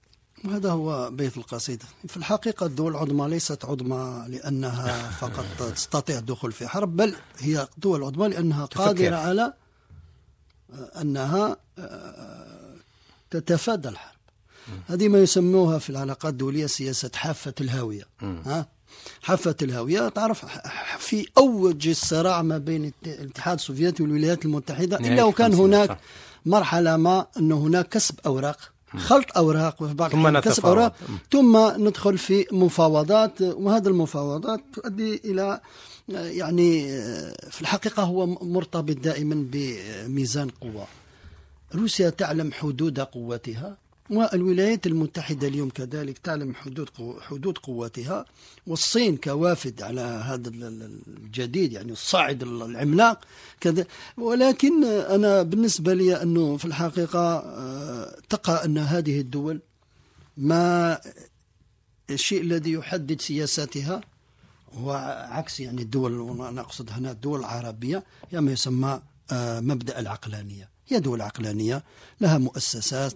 هذا 0.50 0.70
هو 0.70 1.10
بيت 1.10 1.36
القصيدة 1.36 1.84
في 2.08 2.16
الحقيقة 2.16 2.66
الدول 2.66 2.92
العظمى 2.92 3.28
ليست 3.28 3.64
عظمى 3.64 4.24
لأنها 4.28 5.10
فقط 5.20 5.72
تستطيع 5.74 6.18
الدخول 6.18 6.52
في 6.52 6.68
حرب 6.68 6.96
بل 6.96 7.14
هي 7.38 7.68
دول 7.78 8.04
عظمى 8.04 8.28
لأنها. 8.28 8.64
قادرة 8.64 9.16
على 9.16 9.52
أنها 11.00 11.56
تتفادى 13.30 13.88
الحرب. 13.88 14.12
هذه 14.86 15.08
ما 15.08 15.18
يسموها 15.18 15.78
في 15.78 15.90
العلاقات 15.90 16.32
الدولية 16.32 16.66
سياسة 16.66 17.10
حافة 17.14 17.54
الهاوية. 17.60 18.04
ها؟ 18.22 18.66
حافة 19.22 19.56
الهاوية 19.62 20.08
تعرف 20.08 20.44
في 20.98 21.26
أوج 21.38 21.88
الصراع 21.88 22.42
ما 22.42 22.58
بين 22.58 22.92
الاتحاد 23.06 23.58
السوفيتي 23.58 24.02
والولايات 24.02 24.44
المتحدة 24.44 24.96
إلا 24.96 25.24
وكان 25.24 25.54
هناك 25.54 25.98
مرحلة 26.46 26.96
ما 26.96 27.26
أنه 27.36 27.58
هناك 27.58 27.88
كسب 27.88 28.14
أوراق. 28.26 28.71
خلط 28.96 29.26
أوراق 29.36 29.82
وفي 29.82 29.94
بعض 29.94 30.10
ثم 30.10 30.38
كسب 30.38 30.66
أوراق. 30.66 30.94
ثم 31.32 31.84
ندخل 31.86 32.18
في 32.18 32.46
مفاوضات 32.52 33.42
وهذه 33.42 33.86
المفاوضات 33.86 34.60
تؤدي 34.74 35.20
إلى 35.24 35.60
يعني 36.08 36.88
في 37.50 37.60
الحقيقة 37.60 38.02
هو 38.02 38.26
مرتبط 38.26 38.96
دائما 38.96 39.46
بميزان 39.52 40.48
قوة. 40.48 40.86
روسيا 41.74 42.10
تعلم 42.10 42.52
حدود 42.52 43.00
قوتها. 43.00 43.81
والولايات 44.10 44.86
المتحدة 44.86 45.48
اليوم 45.48 45.70
كذلك 45.70 46.18
تعلم 46.18 46.54
حدود 46.54 46.88
حدود 47.20 47.58
قوتها 47.58 48.24
والصين 48.66 49.16
كوافد 49.16 49.82
على 49.82 50.00
هذا 50.00 50.48
الجديد 50.48 51.72
يعني 51.72 51.92
الصاعد 51.92 52.42
العملاق 52.42 53.24
كذا 53.60 53.86
ولكن 54.16 54.84
أنا 54.84 55.42
بالنسبة 55.42 55.94
لي 55.94 56.22
أنه 56.22 56.56
في 56.56 56.64
الحقيقة 56.64 57.36
آه، 57.38 58.16
تقع 58.28 58.64
أن 58.64 58.78
هذه 58.78 59.20
الدول 59.20 59.60
ما 60.36 60.98
الشيء 62.10 62.40
الذي 62.40 62.72
يحدد 62.72 63.20
سياساتها 63.20 64.00
هو 64.72 64.92
عكس 65.30 65.60
يعني 65.60 65.82
الدول 65.82 66.20
وأنا 66.20 66.60
أقصد 66.60 66.90
هنا 66.90 67.10
الدول 67.10 67.40
العربية 67.40 68.04
هي 68.30 68.40
ما 68.40 68.52
يسمى 68.52 69.00
مبدأ 69.60 69.98
العقلانية. 69.98 70.72
هي 70.88 71.00
دول 71.00 71.22
عقلانية 71.22 71.84
لها 72.20 72.38
مؤسسات 72.38 73.12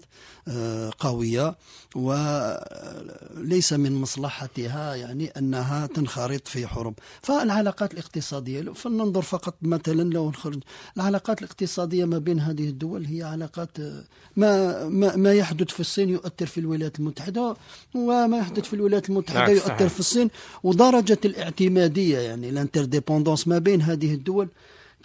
آه، 0.48 0.92
قوية 0.98 1.56
وليس 1.94 3.72
من 3.72 3.92
مصلحتها 3.92 4.94
يعني 4.94 5.26
أنها 5.26 5.86
تنخرط 5.86 6.48
في 6.48 6.66
حروب. 6.66 6.94
فالعلاقات 7.22 7.92
الاقتصادية 7.92 8.72
فلننظر 8.72 9.22
فقط 9.22 9.54
مثلا 9.62 10.10
لو 10.10 10.30
نخرج 10.30 10.62
العلاقات 10.96 11.38
الاقتصادية 11.38 12.04
ما 12.04 12.18
بين 12.18 12.40
هذه 12.40 12.68
الدول 12.68 13.04
هي 13.04 13.22
علاقات 13.22 13.80
آه، 13.80 14.04
ما, 14.36 14.84
ما, 14.88 15.16
ما 15.16 15.32
يحدث 15.32 15.68
في 15.68 15.80
الصين 15.80 16.08
يؤثر 16.08 16.46
في 16.46 16.60
الولايات 16.60 16.98
المتحدة 16.98 17.56
وما 17.94 18.38
يحدث 18.38 18.64
في 18.64 18.74
الولايات 18.74 19.08
المتحدة 19.08 19.52
يؤثر 19.52 19.88
في 19.88 20.00
الصين. 20.00 20.30
ودرجة 20.62 21.18
الاعتمادية 21.24 22.18
يعني 22.18 22.48
الانترديبوندونس 22.48 23.48
ما 23.48 23.58
بين 23.58 23.82
هذه 23.82 24.14
الدول 24.14 24.48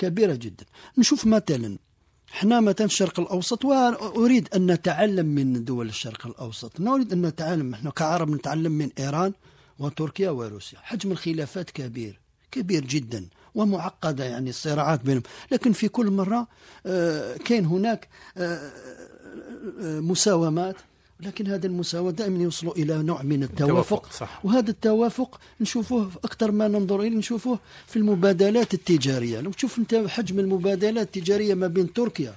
كبيرة 0.01 0.33
جدا. 0.35 0.65
نشوف 0.97 1.25
مثلا 1.25 1.77
إحنا 2.33 2.59
مثلا 2.59 2.85
الشرق 2.85 3.19
الأوسط 3.19 3.65
وأريد 3.65 4.47
أن 4.55 4.71
نتعلم 4.71 5.25
من 5.25 5.65
دول 5.65 5.87
الشرق 5.89 6.27
الأوسط. 6.27 6.79
نريد 6.79 7.13
أن 7.13 7.21
نتعلم 7.21 7.73
إحنا 7.73 7.89
كعرب 7.89 8.29
نتعلم 8.29 8.71
من 8.71 8.89
إيران 8.99 9.33
وتركيا 9.79 10.29
وروسيا. 10.29 10.79
حجم 10.79 11.11
الخلافات 11.11 11.69
كبير 11.69 12.19
كبير 12.51 12.85
جدا 12.85 13.27
ومعقدة 13.55 14.23
يعني 14.23 14.49
الصراعات 14.49 15.01
بينهم. 15.05 15.23
لكن 15.51 15.71
في 15.71 15.87
كل 15.87 16.11
مرة 16.11 16.47
آه، 16.85 17.37
كان 17.37 17.65
هناك 17.65 18.07
آه، 18.37 18.71
آه، 19.81 19.99
مساومات. 19.99 20.75
لكن 21.21 21.47
هذا 21.47 21.67
المساواة 21.67 22.11
دائما 22.11 22.43
يوصل 22.43 22.67
إلى 22.67 23.03
نوع 23.03 23.21
من 23.21 23.43
التوافق 23.43 24.11
صح. 24.11 24.45
وهذا 24.45 24.69
التوافق 24.69 25.39
نشوفه 25.61 26.09
أكثر 26.23 26.51
ما 26.51 26.67
ننظر 26.67 27.01
إليه 27.01 27.17
نشوفه 27.17 27.59
في 27.87 27.97
المبادلات 27.97 28.73
التجارية. 28.73 29.41
لو 29.41 29.51
تشوف 29.51 29.77
أنت 29.77 29.95
حجم 30.07 30.39
المبادلات 30.39 31.17
التجارية 31.17 31.53
ما 31.53 31.67
بين 31.67 31.93
تركيا 31.93 32.35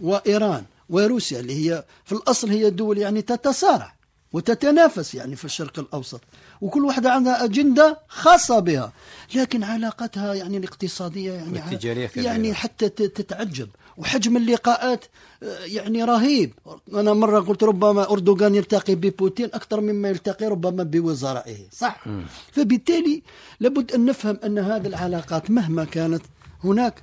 وإيران 0.00 0.64
وروسيا 0.90 1.40
اللي 1.40 1.54
هي 1.54 1.84
في 2.04 2.12
الأصل 2.12 2.50
هي 2.50 2.70
دول 2.70 2.98
يعني 2.98 3.22
تتصارع 3.22 3.94
وتتنافس 4.32 5.14
يعني 5.14 5.36
في 5.36 5.44
الشرق 5.44 5.78
الأوسط 5.78 6.20
وكل 6.60 6.84
واحدة 6.84 7.12
عندها 7.12 7.44
أجندة 7.44 7.98
خاصة 8.08 8.58
بها 8.58 8.92
لكن 9.34 9.64
علاقتها 9.64 10.34
يعني 10.34 10.56
الاقتصادية 10.56 11.32
يعني, 11.32 11.78
يعني 12.16 12.54
حتى 12.54 12.88
تتعجب. 12.88 13.68
وحجم 13.96 14.36
اللقاءات 14.36 15.04
آه، 15.42 15.58
يعني 15.64 16.04
رهيب. 16.04 16.52
أنا 16.94 17.12
مرة 17.12 17.40
قلت 17.40 17.62
ربما 17.64 18.10
أردوغان 18.10 18.54
يلتقي 18.54 18.94
ببوتين 18.94 19.46
أكثر 19.54 19.80
مما 19.80 20.08
يلتقي 20.08 20.46
ربما 20.46 20.82
بوزرائه. 20.82 21.56
صح. 21.72 22.06
م. 22.06 22.22
فبالتالي 22.52 23.22
لابد 23.60 23.92
أن 23.92 24.04
نفهم 24.04 24.38
أن 24.44 24.58
هذه 24.58 24.86
العلاقات 24.86 25.50
مهما 25.50 25.84
كانت 25.84 26.22
هناك 26.64 27.02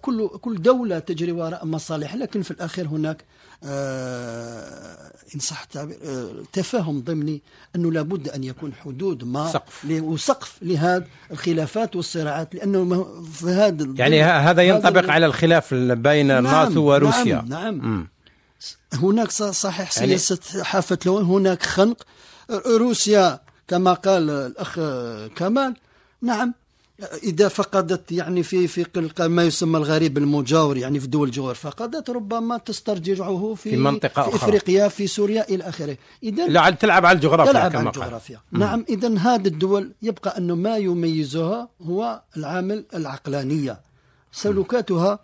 كل 0.00 0.28
كل 0.28 0.62
دولة 0.62 0.98
تجري 0.98 1.32
وراء 1.32 1.66
مصالح 1.66 2.14
لكن 2.14 2.42
في 2.42 2.50
الأخير 2.50 2.86
هناك 2.86 3.24
إن 3.64 5.40
صح 5.40 5.62
التعبير 5.62 5.96
آه 6.04 6.30
تفاهم 6.52 7.00
ضمني 7.00 7.42
أنه 7.76 7.92
لابد 7.92 8.28
أن 8.28 8.44
يكون 8.44 8.74
حدود 8.74 9.24
ما 9.24 9.52
سقف. 9.52 9.84
وسقف 9.90 10.58
لهذه 10.62 11.04
الخلافات 11.30 11.96
والصراعات 11.96 12.54
لأنه 12.54 13.04
في 13.32 13.46
هذا 13.46 13.94
يعني 13.96 14.22
هذا 14.22 14.62
ينطبق 14.62 15.10
على 15.10 15.26
الخلاف 15.26 15.74
بين 15.74 16.26
نعم 16.26 16.38
الناتو 16.46 16.80
وروسيا. 16.80 17.44
نعم, 17.48 17.48
نعم 17.48 17.74
م. 18.00 18.08
هناك 18.92 19.30
صحيح 19.30 19.98
يعني 19.98 20.18
سياسة 20.18 20.64
حافة 20.64 20.98
لون 21.06 21.24
هناك 21.24 21.62
خنق. 21.62 22.02
روسيا 22.66 23.40
كما 23.68 23.92
قال 23.92 24.30
الأخ 24.30 24.80
كمال 25.36 25.76
نعم 26.22 26.54
إذا 27.22 27.48
فقدت 27.48 28.12
يعني 28.12 28.42
في 28.42 28.68
في 28.68 28.86
ما 29.20 29.44
يسمى 29.44 29.78
الغريب 29.78 30.18
المجاور 30.18 30.76
يعني 30.76 31.00
في 31.00 31.06
دول 31.06 31.28
الجوار 31.28 31.54
فقدت 31.54 32.10
ربما 32.10 32.58
تسترجعه 32.58 33.54
في, 33.54 33.70
في 33.70 33.76
منطقة 33.76 34.22
في 34.22 34.28
أخرى. 34.28 34.34
إفريقيا 34.34 34.88
في 34.88 35.06
سوريا 35.06 35.48
إلى 35.48 35.64
آخره 35.64 35.96
إذا 36.22 36.46
لا 36.46 36.70
تلعب 36.70 37.06
على 37.06 37.16
الجغرافيا 37.16 37.52
تلعب 37.52 37.76
على 37.76 37.88
الجغرافيا 37.88 38.40
قال. 38.52 38.60
نعم 38.60 38.84
إذا 38.88 39.18
هذه 39.18 39.46
الدول 39.46 39.92
يبقى 40.02 40.38
أنه 40.38 40.54
ما 40.54 40.76
يميزها 40.76 41.68
هو 41.82 42.22
العامل 42.36 42.84
العقلانية 42.94 43.80
سلوكاتها 44.32 45.18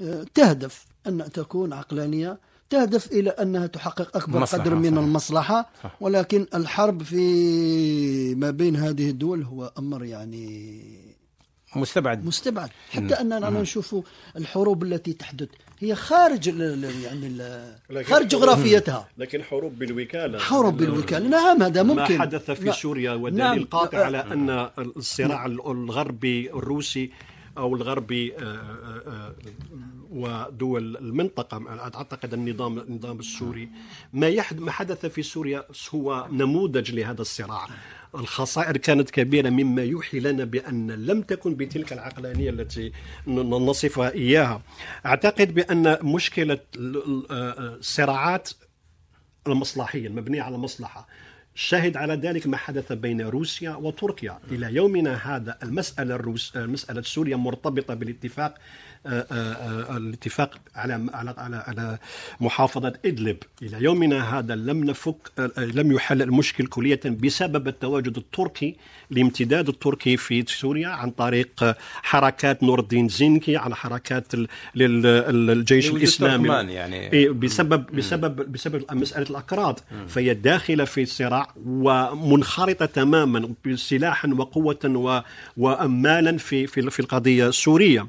آه، 0.00 0.26
تهدف 0.34 0.86
أن 1.06 1.32
تكون 1.32 1.72
عقلانية 1.72 2.38
تهدف 2.70 3.12
إلى 3.12 3.30
أنها 3.30 3.66
تحقق 3.66 4.16
أكبر 4.16 4.44
قدر 4.44 4.74
من 4.74 4.90
صحيح. 4.90 4.98
المصلحة 4.98 5.70
صح. 5.84 5.96
ولكن 6.00 6.46
الحرب 6.54 7.02
في 7.02 8.34
ما 8.34 8.50
بين 8.50 8.76
هذه 8.76 9.10
الدول 9.10 9.42
هو 9.42 9.72
أمر 9.78 10.04
يعني 10.04 10.82
مستبعد. 11.76 12.24
مستبعد. 12.24 12.70
حتى 12.90 13.14
أننا 13.14 13.50
نشوف 13.50 13.96
الحروب 14.36 14.82
التي 14.82 15.12
تحدث 15.12 15.48
هي 15.78 15.94
خارج 15.94 16.46
يعني 16.46 17.38
خارج 18.04 18.28
جغرافيتها. 18.28 19.08
لكن 19.18 19.42
حروب 19.42 19.78
بالوكالة. 19.78 20.38
حروب 20.38 20.76
بالوكالة. 20.76 21.28
نعم 21.28 21.62
هذا 21.62 21.82
ممكن. 21.82 22.16
ما 22.16 22.20
حدث 22.20 22.50
في 22.50 22.72
سوريا 22.72 23.12
ودليل 23.12 23.38
نعم. 23.38 23.64
قاطع 23.64 24.04
على 24.04 24.18
أن 24.18 24.68
الصراع 24.78 25.46
الغربي 25.46 26.50
الروسي 26.50 27.10
أو 27.58 27.76
الغربي 27.76 28.36
آه، 28.36 28.40
آه، 28.42 29.02
آه، 29.06 29.34
ودول 30.10 30.96
المنطقة 30.96 31.64
أعتقد 31.68 32.34
النظام 32.34 32.78
النظام 32.78 33.18
السوري. 33.18 33.68
ما 34.12 34.44
ما 34.52 34.70
حدث 34.70 35.06
في 35.06 35.22
سوريا 35.22 35.64
هو 35.94 36.28
نموذج 36.32 36.92
لهذا 36.92 37.20
الصراع. 37.20 37.66
الخسائر 38.14 38.76
كانت 38.76 39.10
كبيرة 39.10 39.50
مما 39.50 39.82
يوحي 39.82 40.20
لنا 40.20 40.44
بأن 40.44 40.90
لم 40.90 41.22
تكن 41.22 41.54
بتلك 41.54 41.92
العقلانية 41.92 42.50
التي 42.50 42.92
نصفها 43.26 44.12
إياها. 44.12 44.62
أعتقد 45.06 45.54
بأن 45.54 45.98
مشكلة 46.02 46.58
الصراعات 46.76 48.50
المصلحية 49.46 50.06
المبنية 50.06 50.42
على 50.42 50.58
مصلحة 50.58 51.08
شاهد 51.58 51.96
على 51.96 52.14
ذلك 52.14 52.46
ما 52.46 52.56
حدث 52.56 52.92
بين 52.92 53.20
روسيا 53.20 53.70
وتركيا. 53.70 54.38
إلى 54.50 54.74
يومنا 54.74 55.36
هذا 55.36 55.58
المسألة 55.62 56.14
الروس 56.14 56.56
المسألة 56.56 57.02
سوريا 57.02 57.36
مرتبطة 57.36 57.94
بالاتفاق 57.94 58.54
الاتفاق 59.96 60.58
على 60.76 61.06
على 61.14 61.34
على 61.38 61.56
على 61.56 61.98
محافظة 62.40 62.92
إدلب. 63.04 63.36
إلى 63.62 63.84
يومنا 63.84 64.38
هذا 64.38 64.54
لم 64.54 64.84
نفك 64.84 65.16
لم 65.58 65.92
يحل 65.92 66.22
المشكل 66.22 66.66
كلية 66.66 67.00
بسبب 67.04 67.68
التواجد 67.68 68.16
التركي 68.16 68.76
الامتداد 69.12 69.68
التركي 69.68 70.16
في 70.16 70.44
سوريا 70.48 70.88
عن 70.88 71.10
طريق 71.10 71.74
حركات 72.02 72.62
نور 72.62 72.80
الدين 72.80 73.08
زينكي 73.08 73.56
على 73.56 73.76
حركات 73.76 74.26
الجيش 74.76 75.90
الإسلامي. 75.90 76.48
يعني. 76.48 77.12
إيه، 77.12 77.30
بسبب 77.30 77.86
بسبب 77.96 78.52
بسبب 78.52 78.84
مسألة 78.92 79.30
الأكراد. 79.30 79.80
فهي 80.08 80.34
داخلة 80.34 80.84
في 80.84 81.02
الصراع 81.02 81.48
ومنخرطة 81.66 82.86
تماما 82.86 83.54
سلاحا 83.74 84.28
وقوة 84.28 85.24
وامالا 85.56 86.38
في 86.38 86.66
في 86.66 87.00
القضية 87.00 87.48
السورية. 87.48 88.06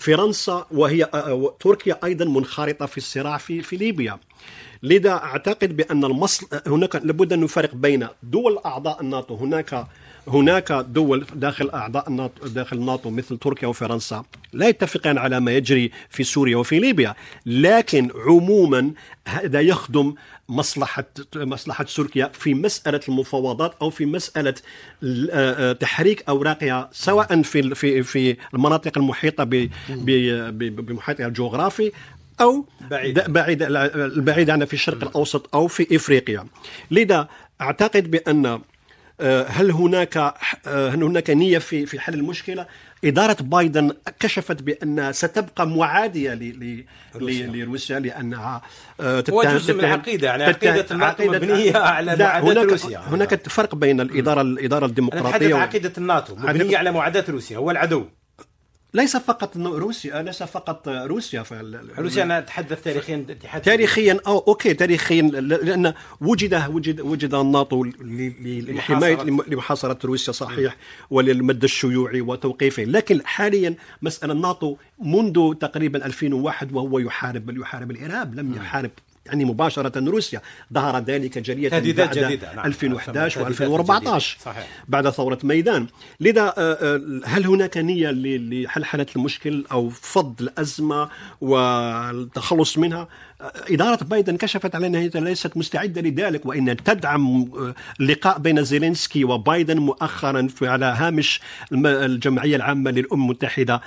فرنسا 0.00 0.66
وهي 0.70 1.04
آه، 1.04 1.08
آه، 1.14 1.54
تركيا 1.60 1.98
أيضا 2.04 2.24
منخرطة 2.24 2.86
في 2.86 2.98
الصراع 2.98 3.36
في 3.36 3.62
في 3.62 3.76
ليبيا. 3.76 4.18
لذا 4.82 5.10
أعتقد 5.10 5.76
بأن 5.76 6.04
المصل 6.04 6.46
هناك 6.66 6.96
لابد 6.96 7.32
أن 7.32 7.40
نفرق 7.40 7.74
بين 7.74 8.06
دول 8.22 8.58
أعضاء 8.66 9.00
الناتو. 9.00 9.34
هناك 9.34 9.86
هناك 10.28 10.72
دول 10.72 11.26
داخل 11.34 11.70
أعضاء 11.70 12.08
الناتو 12.08 12.46
داخل 12.46 12.76
الناتو 12.76 13.10
مثل 13.10 13.38
تركيا 13.38 13.68
وفرنسا 13.68 14.24
لا 14.52 14.68
يتفقان 14.68 15.18
على 15.18 15.40
ما 15.40 15.52
يجري 15.52 15.90
في 16.10 16.24
سوريا 16.24 16.56
وفي 16.56 16.78
ليبيا. 16.78 17.14
لكن 17.46 18.10
عموما 18.26 18.92
هذا 19.28 19.60
يخدم 19.60 20.14
مصلحة 20.50 21.04
مصلحة 21.36 21.84
تركيا 21.84 22.30
في 22.34 22.54
مسألة 22.54 23.00
المفاوضات 23.08 23.74
أو 23.82 23.90
في 23.90 24.06
مسألة 24.06 24.54
آه، 25.04 25.28
آه، 25.32 25.72
تحريك 25.72 26.24
أوراقها 26.28 26.88
سواء 26.92 27.42
في 27.42 27.74
في 27.74 28.02
في 28.02 28.36
المناطق 28.54 28.98
المحيطة 28.98 29.44
بمحيطها 29.88 31.26
الجغرافي 31.26 31.92
أو 32.40 32.64
بعيد. 32.90 33.20
بعيد 33.20 33.62
البعيد 33.62 34.50
عنها 34.50 34.66
في 34.66 34.74
الشرق 34.74 35.02
الأوسط 35.04 35.54
أو 35.54 35.66
في 35.66 35.96
إفريقيا. 35.96 36.46
لذا 36.90 37.28
أعتقد 37.60 38.10
بأن 38.10 38.60
آه، 39.20 39.46
هل 39.48 39.70
هناك 39.70 40.34
هل 40.66 41.02
هناك 41.02 41.30
نية 41.30 41.58
في 41.58 41.86
في 41.86 42.00
حل 42.00 42.14
المشكلة؟ 42.14 42.66
إدارة 43.04 43.36
بايدن 43.40 43.92
كشفت 44.20 44.62
بأن 44.62 45.12
ستبقى 45.12 45.66
معادية 45.66 46.34
لروسيا 47.14 47.98
لأنها 47.98 48.62
آه، 49.00 49.24
هو 49.30 49.42
جزء 49.42 49.74
من 49.74 49.80
العقيدة 49.80 50.26
يعني 50.28 50.44
عقيدة 50.44 50.86
الناتو 50.90 51.24
مبنية 51.24 51.76
على 51.76 52.16
معاداة 52.16 52.62
روسيا. 52.62 52.98
هناك 52.98 53.48
فرق 53.48 53.74
بين 53.74 54.00
الإدارة 54.00 54.40
الإدارة 54.42 54.86
الديمقراطية 54.86 55.46
أنا 55.46 55.62
عقيدة 55.62 55.92
الناتو 55.98 56.34
مبنية 56.36 56.78
على 56.78 56.92
معاداة 56.92 57.24
روسيا 57.28 57.56
هو 57.58 57.70
العدو. 57.70 58.04
ليس 58.94 59.16
فقط 59.16 59.56
روسيا 59.56 60.22
ليس 60.22 60.42
فقط 60.42 60.88
روسيا. 60.88 61.44
روسيا 61.98 62.22
أنا 62.22 62.38
اتحدث 62.38 62.82
تاريخيا 62.82 63.26
تاريخيا 63.64 64.20
أو 64.26 64.38
أوكي 64.38 64.74
تاريخيا 64.74 65.22
لأن 65.22 65.94
وجد 66.20 66.64
وجد 66.68 67.00
وجد 67.00 67.34
الناتو 67.34 67.84
لحمايه 67.84 69.22
لمحاصره 69.22 69.98
روسيا 70.04 70.32
صحيح 70.32 70.76
وللمد 71.10 71.64
الشيوعي 71.64 72.20
وتوقيفه. 72.20 72.84
لكن 72.84 73.26
حاليا 73.26 73.74
مسألة 74.02 74.32
الناتو 74.32 74.76
منذ 74.98 75.54
تقريبا 75.54 76.06
2001 76.06 76.72
وهو 76.72 76.98
يحارب 76.98 77.46
بل 77.46 77.60
يحارب 77.60 77.90
الارهاب 77.90 78.34
لم 78.34 78.54
يحارب 78.54 78.90
يعني 79.30 79.44
مباشرة 79.44 80.10
روسيا 80.10 80.40
ظهر 80.72 80.98
ذلك 80.98 81.38
جلية 81.38 81.68
بعد 81.68 81.82
جديدة. 81.82 82.54
نعم. 82.54 82.66
2011 82.66 83.54
و2014 83.54 84.18
صحيح. 84.18 84.66
بعد 84.88 85.10
ثورة 85.10 85.38
ميدان 85.44 85.86
لذا 86.20 86.42
آه، 86.42 86.52
آه، 86.58 87.20
هل 87.24 87.46
هناك 87.46 87.76
نية 87.76 88.10
لحلحلة 88.10 89.06
المشكل 89.16 89.64
أو 89.72 89.88
فض 89.88 90.34
الأزمة 90.40 91.08
والتخلص 91.40 92.78
منها 92.78 93.08
آه، 93.40 93.52
إدارة 93.70 94.04
بايدن 94.04 94.36
كشفت 94.36 94.74
على 94.74 94.86
أنها 94.86 95.00
ليست 95.00 95.56
مستعدة 95.56 96.00
لذلك 96.00 96.46
وإن 96.46 96.76
تدعم 96.76 97.50
اللقاء 98.00 98.38
بين 98.38 98.64
زيلينسكي 98.64 99.24
وبايدن 99.24 99.78
مؤخرا 99.78 100.48
على 100.62 100.86
هامش 100.86 101.40
الجمعية 101.72 102.56
العامة 102.56 102.90
للأمم 102.90 103.30
المتحدة 103.30 103.80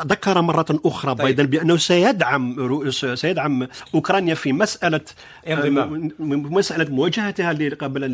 ذكر 0.00 0.40
مرة 0.40 0.66
أخرى 0.84 1.14
طيب. 1.14 1.22
بايدن 1.24 1.46
بأنه 1.46 1.76
سيدعم 1.76 2.80
سيدعم 3.14 3.68
أوكرانيا 3.94 4.34
في 4.34 4.52
مسألة 4.52 5.00
انضمام. 5.48 6.10
مسألة 6.58 6.90
مواجهتها 6.90 7.52
قبلا 7.80 8.06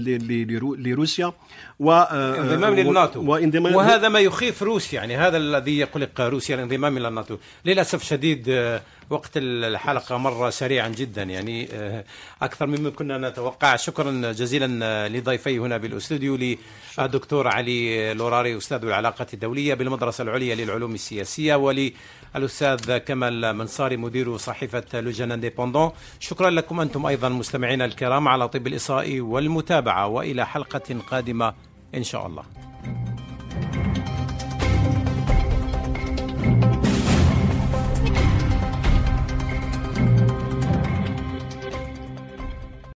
لروسيا 0.78 1.32
و 1.80 1.92
انضمام 1.92 2.74
للناتو. 2.74 3.22
وانضمام 3.22 3.74
وهذا 3.74 4.08
ما 4.08 4.20
يخيف 4.20 4.62
روسيا 4.62 5.00
يعني 5.00 5.16
هذا 5.16 5.36
الذي 5.36 5.78
يقلق 5.78 6.20
روسيا 6.20 6.54
الانضمام 6.54 6.96
إلى 6.96 7.08
الناتو. 7.08 7.36
للأسف 7.64 8.04
شديد 8.04 8.78
وقت 9.10 9.30
الحلقة 9.36 10.16
مر 10.16 10.50
سريعا 10.50 10.88
جدا 10.88 11.22
يعني 11.22 11.68
آه، 11.72 12.04
أكثر 12.42 12.66
مما 12.66 12.90
كنا 12.90 13.28
نتوقع. 13.28 13.76
شكرا 13.76 14.32
جزيلا 14.32 15.08
لضيفي 15.08 15.58
هنا 15.58 15.76
بالأستوديو 15.76 16.56
للدكتور 16.98 17.48
علي 17.48 18.14
لوراري 18.14 18.56
أستاذ 18.56 18.84
العلاقات 18.84 19.34
الدولية 19.34 19.74
بالمدرسة 19.74 20.22
العليا 20.22 20.54
للعلوم 20.54 20.94
السياسية 20.94 21.54
وللأستاذ 21.54 22.98
كمال 22.98 23.52
منصاري 23.56 23.96
مدير 23.96 24.36
صحيفة 24.36 25.00
لوجان 25.00 25.32
إنديبوندون. 25.32 25.90
شكرا 26.20 26.50
لكم 26.50 26.80
أنتم 26.80 27.06
أيضا 27.06 27.28
مستمعينا 27.28 27.84
الكرام 27.84 28.28
على 28.28 28.48
طب 28.48 28.66
الإصغاء 28.66 29.20
والمتابعة 29.20 30.06
وإلى 30.06 30.46
حلقة 30.46 30.96
قادمة 31.10 31.54
إن 31.94 32.02
شاء 32.02 32.26
الله. 32.26 32.44